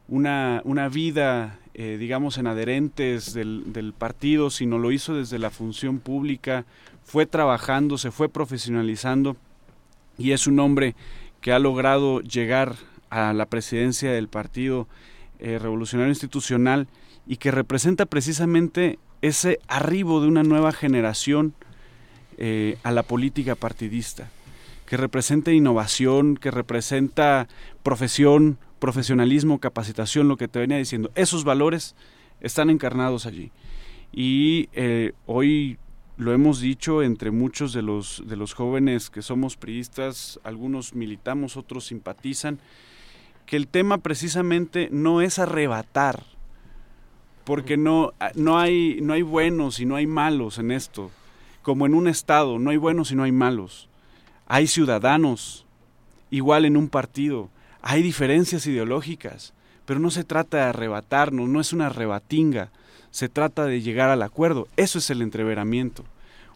[0.08, 6.00] una, una vida eh, digamos, en adherentes del, partido, sino lo hizo desde la función
[6.00, 6.66] pública,
[7.04, 9.36] fue trabajando, se fue profesionalizando
[10.18, 10.96] y es un hombre
[11.40, 12.74] que ha logrado llegar
[13.08, 14.88] a la presidencia del Partido
[15.38, 16.88] eh, Revolucionario Institucional
[17.26, 21.54] y que representa precisamente ese arribo de una nueva generación
[22.38, 24.30] eh, a la política partidista,
[24.86, 27.48] que representa innovación, que representa
[27.82, 31.94] profesión, profesionalismo, capacitación, lo que te venía diciendo, esos valores
[32.40, 33.52] están encarnados allí.
[34.12, 35.78] Y eh, hoy
[36.16, 41.56] lo hemos dicho entre muchos de los, de los jóvenes que somos priistas, algunos militamos,
[41.56, 42.58] otros simpatizan,
[43.46, 46.24] que el tema precisamente no es arrebatar,
[47.50, 51.10] porque no, no, hay, no hay buenos y no hay malos en esto,
[51.62, 53.88] como en un Estado, no hay buenos y no hay malos.
[54.46, 55.66] Hay ciudadanos,
[56.30, 57.50] igual en un partido,
[57.82, 59.52] hay diferencias ideológicas,
[59.84, 62.70] pero no se trata de arrebatarnos, no es una arrebatinga,
[63.10, 64.68] se trata de llegar al acuerdo.
[64.76, 66.04] Eso es el entreveramiento.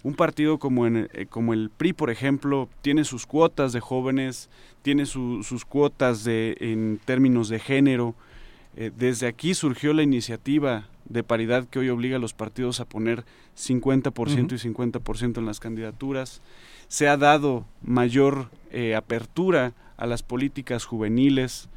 [0.04, 4.48] Un partido como, en, eh, como el PRI, por ejemplo, tiene sus cuotas de jóvenes,
[4.82, 8.14] tiene sus cuotas de, en términos de género.
[8.76, 12.86] Eh, desde aquí surgió la iniciativa de paridad que hoy obliga a los partidos a
[12.86, 13.24] poner
[13.56, 16.42] 50% y 50% en las candidaturas.
[16.88, 21.68] Se ha dado mayor eh, apertura a las políticas juveniles.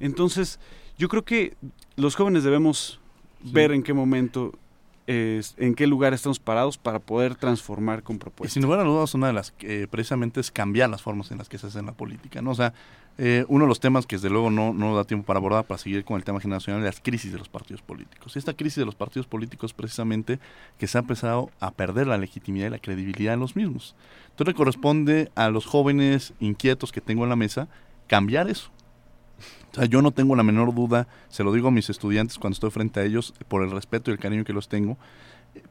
[0.00, 0.58] Entonces,
[0.98, 1.54] yo creo que
[1.96, 2.98] los jóvenes debemos
[3.44, 4.52] ver en qué momento,
[5.06, 8.52] en qué lugar estamos parados para poder transformar con propuestas.
[8.52, 11.38] Y sin lugar a dudas, una de las que precisamente es cambiar las formas en
[11.38, 12.52] las que se hace en la política, ¿no?
[12.52, 12.72] O sea,
[13.18, 15.78] eh, uno de los temas que desde luego no, no da tiempo para abordar, para
[15.78, 18.36] seguir con el tema generacional, es las crisis de los partidos políticos.
[18.36, 20.38] Esta crisis de los partidos políticos precisamente
[20.78, 23.94] que se ha empezado a perder la legitimidad y la credibilidad en los mismos.
[24.30, 27.68] Entonces corresponde a los jóvenes inquietos que tengo en la mesa
[28.06, 28.70] cambiar eso.
[29.72, 32.54] O sea, yo no tengo la menor duda, se lo digo a mis estudiantes cuando
[32.54, 34.98] estoy frente a ellos, por el respeto y el cariño que los tengo,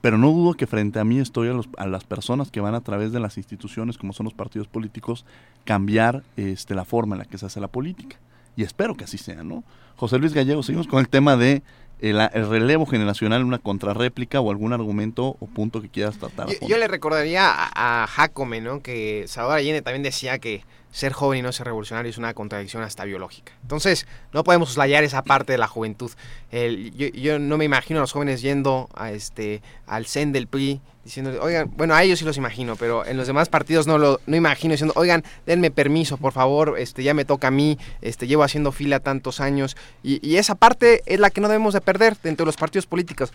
[0.01, 2.75] pero no dudo que frente a mí estoy a, los, a, las personas que van
[2.75, 5.25] a través de las instituciones, como son los partidos políticos,
[5.65, 8.17] cambiar este, la forma en la que se hace la política.
[8.55, 9.63] y espero que así sea, ¿no?
[9.95, 11.61] José Luis Gallego, seguimos con el tema de
[11.99, 16.47] el, el relevo generacional, una contrarréplica o algún argumento o punto que quieras tratar.
[16.47, 18.81] Yo, yo le recordaría a, a Jacome, ¿no?
[18.81, 22.83] Que Salvador Allende también decía que ser joven y no ser revolucionario es una contradicción
[22.83, 23.53] hasta biológica.
[23.61, 26.11] Entonces, no podemos soslayar esa parte de la juventud.
[26.51, 31.31] Yo, no me imagino a los jóvenes yendo a este, al CEN del PRI diciendo,
[31.41, 34.35] oigan, bueno, a ellos sí los imagino, pero en los demás partidos no lo no
[34.35, 38.43] imagino diciendo, oigan, denme permiso, por favor, este, ya me toca a mí, este, llevo
[38.43, 39.75] haciendo fila tantos años.
[40.03, 42.85] Y, y esa parte es la que no debemos de perder dentro de los partidos
[42.85, 43.31] políticos.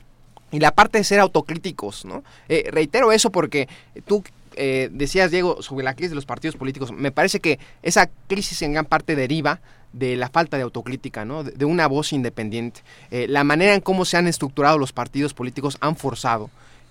[0.52, 2.22] Y la parte de ser autocríticos, ¿no?
[2.48, 3.68] Eh, reitero eso porque
[4.06, 4.22] tú
[4.56, 8.62] eh, decías, Diego, sobre la crisis de los partidos políticos, me parece que esa crisis
[8.62, 9.60] en gran parte deriva
[9.92, 11.44] de la falta de autocrítica, ¿no?
[11.44, 12.80] de, una voz independiente.
[13.10, 16.50] Eh, la manera en cómo se han estructurado los partidos políticos han forzado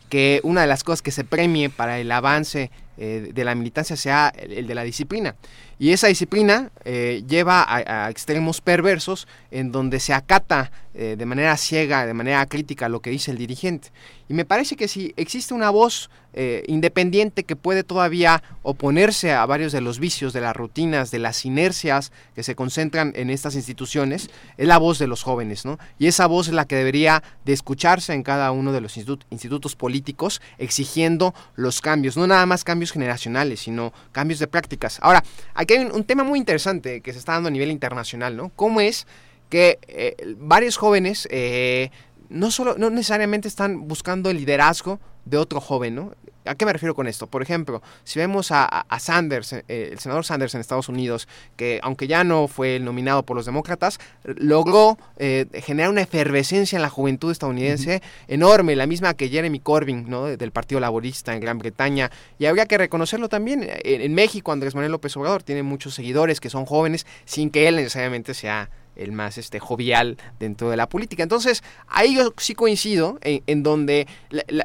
[0.10, 3.96] que una de las cosas que se premie para el avance eh, de la militancia
[3.96, 5.36] sea el, de la disciplina.
[5.78, 12.14] Y esa disciplina lleva a, extremos perversos en donde se acata de manera ciega, de
[12.14, 13.90] manera crítica lo que dice el dirigente.
[14.30, 19.46] Y me parece que si existe una voz eh, independiente que puede todavía oponerse a
[19.46, 23.56] varios de los vicios, de las rutinas, de las inercias que se concentran en estas
[23.56, 25.80] instituciones, es la voz de los jóvenes, ¿no?
[25.98, 29.24] Y esa voz es la que debería de escucharse en cada uno de los institut
[29.30, 35.00] institutos políticos, exigiendo los cambios, no nada más cambios generacionales, sino cambios de prácticas.
[35.02, 35.24] Ahora,
[35.54, 38.50] aquí hay un, un tema muy interesante que se está dando a nivel internacional, ¿no?
[38.56, 39.08] ¿Cómo es
[39.50, 41.92] que eh, varios jóvenes eh,
[42.30, 46.12] no solo no necesariamente están buscando el liderazgo de otro joven, ¿no?
[46.46, 47.26] ¿A qué me refiero con esto?
[47.26, 51.80] Por ejemplo, si vemos a, a Sanders, eh, el senador Sanders en Estados Unidos, que
[51.82, 56.90] aunque ya no fue nominado por los demócratas, logró eh, generar una efervescencia en la
[56.90, 58.34] juventud estadounidense uh -huh.
[58.34, 60.26] enorme, la misma que Jeremy Corbyn, ¿no?
[60.26, 62.12] del Partido Laborista en Gran Bretaña.
[62.38, 63.64] Y habría que reconocerlo también.
[63.84, 67.68] En, en México, Andrés Manuel López Obrador tiene muchos seguidores que son jóvenes, sin que
[67.68, 71.24] él necesariamente sea el más este, jovial dentro de la política.
[71.24, 74.08] Entonces, ahí yo sí coincido en, en donde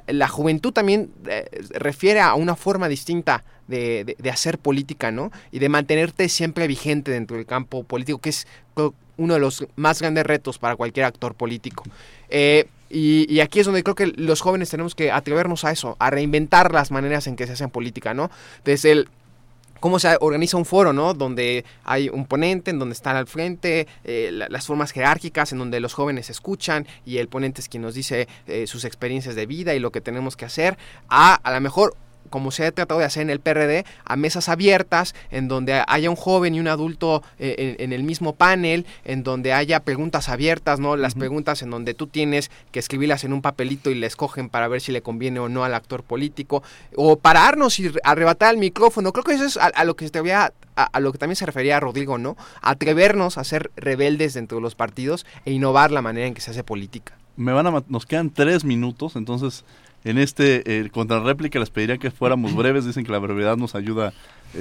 [0.06, 5.30] la, juventud también eh, refiere a una forma distinta de, de, de, hacer política, ¿no?
[5.52, 8.46] Y de mantenerte siempre vigente dentro del campo político, que es
[9.20, 11.84] uno de los más grandes retos para cualquier actor político.
[12.30, 15.94] Eh, y, y, aquí es donde creo que los jóvenes tenemos que atrevernos a eso,
[16.00, 18.30] a reinventar las maneras en que se hacen política, ¿no?
[18.64, 19.08] Desde el
[19.80, 21.14] cómo se organiza un foro, ¿no?
[21.14, 25.58] Donde hay un ponente, en donde están al frente, eh, la, las formas jerárquicas, en
[25.58, 29.46] donde los jóvenes escuchan y el ponente es quien nos dice eh, sus experiencias de
[29.46, 30.78] vida y lo que tenemos que hacer,
[31.08, 31.96] a a lo mejor
[32.30, 36.08] como se ha tratado de hacer en el PRD, a mesas abiertas, en donde haya
[36.08, 40.28] un joven y un adulto eh, en, en, el mismo panel, en donde haya preguntas
[40.28, 40.96] abiertas, ¿no?
[40.96, 41.20] Las uh -huh.
[41.20, 44.80] preguntas en donde tú tienes que escribirlas en un papelito y le escogen para ver
[44.80, 46.62] si le conviene o no al actor político,
[46.96, 49.12] o pararnos y arrebatar el micrófono.
[49.12, 51.36] Creo que eso es a, a lo que se te a, a, lo que también
[51.36, 52.36] se refería a Rodrigo, ¿no?
[52.62, 56.50] Atrevernos a ser rebeldes dentro de los partidos e innovar la manera en que se
[56.50, 57.16] hace política.
[57.36, 59.64] Me van a, nos quedan tres minutos, entonces
[60.04, 62.86] en este eh, contrarréplica les pediría que fuéramos breves.
[62.86, 64.12] Dicen que la brevedad nos ayuda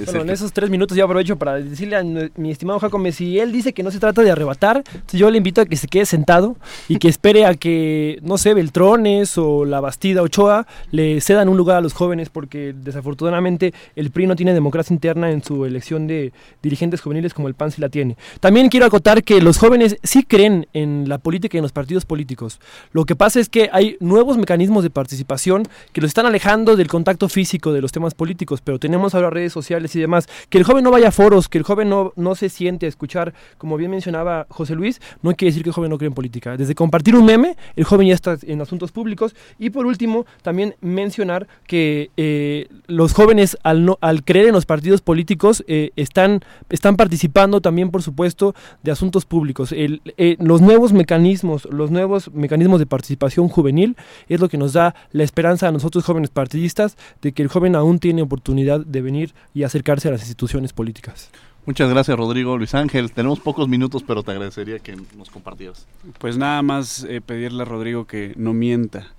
[0.04, 3.52] bueno, en esos tres minutos yo aprovecho para decirle a mi estimado Jacome, si él
[3.52, 4.82] dice que no se trata de arrebatar,
[5.12, 6.56] yo le invito a que se quede sentado
[6.88, 11.56] y que espere a que, no sé, Beltrones o La Bastida Ochoa le cedan un
[11.56, 16.06] lugar a los jóvenes, porque desafortunadamente el PRI no tiene democracia interna en su elección
[16.06, 16.32] de
[16.62, 18.16] dirigentes juveniles como el PAN sí la tiene.
[18.40, 22.04] También quiero acotar que los jóvenes sí creen en la política y en los partidos
[22.04, 22.60] políticos.
[22.92, 26.88] Lo que pasa es que hay nuevos mecanismos de participación que los están alejando del
[26.88, 30.28] contacto físico de los temas políticos, pero tenemos ahora redes sociales y demás.
[30.48, 32.88] Que el joven no vaya a foros, que el joven no, no se siente a
[32.88, 36.14] escuchar, como bien mencionaba José Luis, no quiere decir que el joven no cree en
[36.14, 36.56] política.
[36.56, 39.34] Desde compartir un meme, el joven ya está en asuntos públicos.
[39.58, 44.66] Y por último, también mencionar que eh, los jóvenes, al, no, al creer en los
[44.66, 49.72] partidos políticos, eh, están, están participando también, por supuesto, de asuntos públicos.
[49.72, 53.96] El, eh, los nuevos mecanismos, los nuevos mecanismos de participación juvenil
[54.28, 57.74] es lo que nos da la esperanza a nosotros jóvenes partidistas de que el joven
[57.76, 61.30] aún tiene oportunidad de venir y acercarse a las instituciones políticas.
[61.64, 63.12] Muchas gracias Rodrigo Luis Ángel.
[63.12, 65.86] Tenemos pocos minutos, pero te agradecería que nos compartieras.
[66.18, 69.12] Pues nada más eh, pedirle a Rodrigo que no mienta.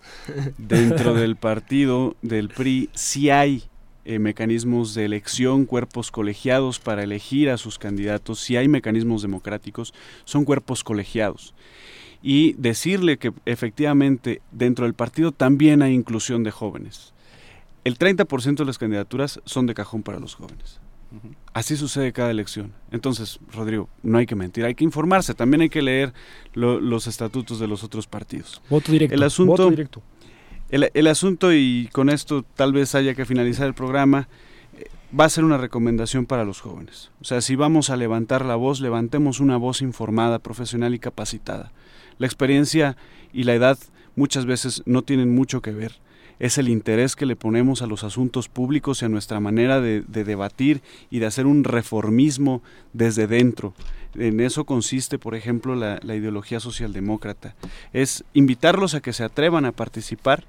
[0.57, 3.63] Dentro del partido del PRI sí hay
[4.03, 9.93] eh, mecanismos de elección, cuerpos colegiados para elegir a sus candidatos, si hay mecanismos democráticos,
[10.25, 11.53] son cuerpos colegiados.
[12.23, 17.13] Y decirle que efectivamente dentro del partido también hay inclusión de jóvenes.
[17.83, 20.79] El 30% de las candidaturas son de cajón para los jóvenes.
[21.53, 22.71] Así sucede cada elección.
[22.91, 26.13] Entonces, Rodrigo, no hay que mentir, hay que informarse, también hay que leer
[26.53, 28.61] lo, los estatutos de los otros partidos.
[28.69, 29.15] Voto directo.
[29.15, 30.01] El asunto, voto directo.
[30.69, 34.29] El, el, asunto, y con esto tal vez haya que finalizar el programa,
[35.17, 37.11] va a ser una recomendación para los jóvenes.
[37.19, 41.71] O sea, si vamos a levantar la voz, levantemos una voz informada, profesional y capacitada.
[42.17, 42.95] La experiencia
[43.33, 43.77] y la edad
[44.15, 45.99] muchas veces no tienen mucho que ver.
[46.41, 50.01] Es el interés que le ponemos a los asuntos públicos y a nuestra manera de,
[50.01, 50.81] debatir
[51.11, 52.63] y de hacer un reformismo
[52.93, 53.75] desde dentro.
[54.15, 57.53] En eso consiste, por ejemplo, la, la ideología socialdemócrata.
[57.93, 60.45] Es invitarlos a que se atrevan a participar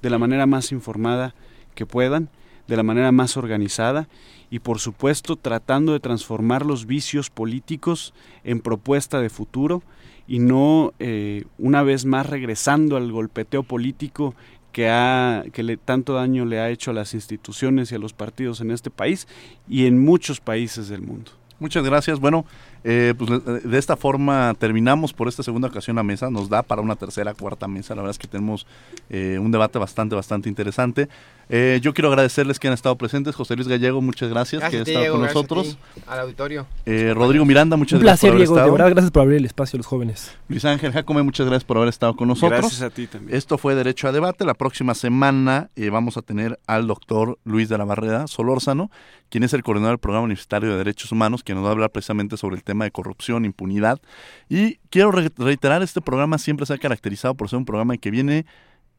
[0.00, 1.34] de la manera más informada
[1.74, 2.30] que puedan
[2.68, 4.08] de la manera más organizada
[4.48, 8.14] y por supuesto tratando de transformar los vicios políticos
[8.44, 9.82] en propuesta de futuro
[10.28, 14.34] y no eh, una vez más regresando al golpeteo político
[14.72, 18.12] que, ha, que le, tanto daño le ha hecho a las instituciones y a los
[18.12, 19.28] partidos en este país
[19.68, 21.32] y en muchos países del mundo.
[21.62, 22.18] Muchas gracias.
[22.18, 22.44] Bueno,
[22.82, 23.30] eh, pues
[23.62, 26.28] de esta forma terminamos por esta segunda ocasión la mesa.
[26.28, 27.94] Nos da para una tercera, cuarta mesa.
[27.94, 28.66] La verdad es que tenemos
[29.08, 31.08] eh, un debate bastante, bastante interesante.
[31.54, 33.34] Eh, yo quiero agradecerles que han estado presentes.
[33.34, 35.78] José Luis Gallego, muchas gracias, gracias que ha estado con nosotros.
[36.06, 36.66] al auditorio.
[37.14, 38.32] Rodrigo Miranda, muchas un gracias.
[38.32, 38.64] Un placer, Diego.
[38.64, 40.34] De verdad, gracias por abrir el espacio a los jóvenes.
[40.48, 42.60] Luis Ángel Jacome, muchas gracias por haber estado con nosotros.
[42.60, 43.36] Gracias a ti también.
[43.36, 44.46] Esto fue Derecho a Debate.
[44.46, 48.90] La próxima semana vamos a tener al doctor Luis de la Barrera Solórzano,
[49.28, 51.90] quien es el coordinador del Programa Universitario de Derechos Humanos, que nos va a hablar
[51.90, 54.00] precisamente sobre el tema de corrupción, impunidad.
[54.48, 58.46] Y quiero reiterar, este programa siempre se ha caracterizado por ser un programa que viene,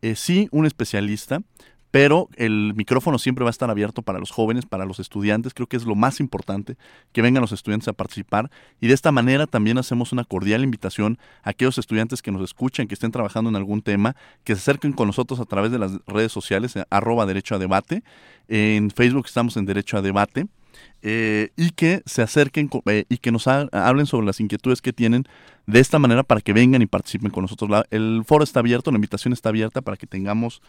[0.01, 1.39] eh, sí, un especialista,
[1.93, 5.67] pero el micrófono siempre va a estar abierto para los jóvenes, para los estudiantes, creo
[5.67, 6.75] que es lo más importante,
[7.11, 8.49] que vengan los estudiantes a participar.
[8.81, 12.87] Y de esta manera también hacemos una cordial invitación a aquellos estudiantes que nos escuchen,
[12.87, 15.99] que estén trabajando en algún tema, que se acerquen con nosotros a través de las
[16.07, 18.03] redes sociales, eh, arroba derecho a debate,
[18.47, 20.47] en Facebook estamos en derecho a debate,
[21.05, 25.25] eh, y que se acerquen eh, y que nos hablen sobre las inquietudes que tienen
[25.67, 27.83] de esta manera para que vengan y participen con nosotros.
[27.91, 30.61] el foro está abierto, la invitación está abierta para que tengamos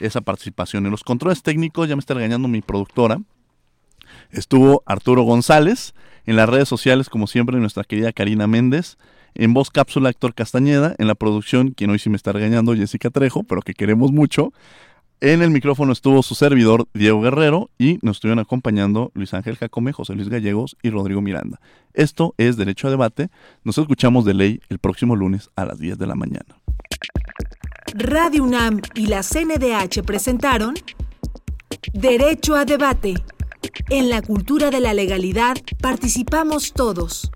[0.00, 0.86] esa participación.
[0.86, 3.20] En los controles técnicos ya me está regañando mi productora.
[4.30, 8.96] Estuvo Arturo González, en las redes sociales como siempre nuestra querida Karina Méndez,
[9.34, 13.10] en voz cápsula Héctor Castañeda, en la producción, quien hoy sí me está regañando, Jessica
[13.10, 14.54] Trejo, pero que queremos mucho.
[15.22, 19.92] En el micrófono estuvo su servidor Diego Guerrero y nos estuvieron acompañando Luis Ángel Jacome,
[19.92, 21.60] José Luis Gallegos y Rodrigo Miranda.
[21.94, 23.30] Esto es Derecho a Debate.
[23.62, 26.56] Nos escuchamos de ley el próximo lunes a las 10 de la mañana.
[27.94, 30.74] Radio UNAM y la CNDH presentaron
[31.92, 33.14] Derecho a Debate.
[33.90, 37.30] En la cultura de la legalidad participamos todos.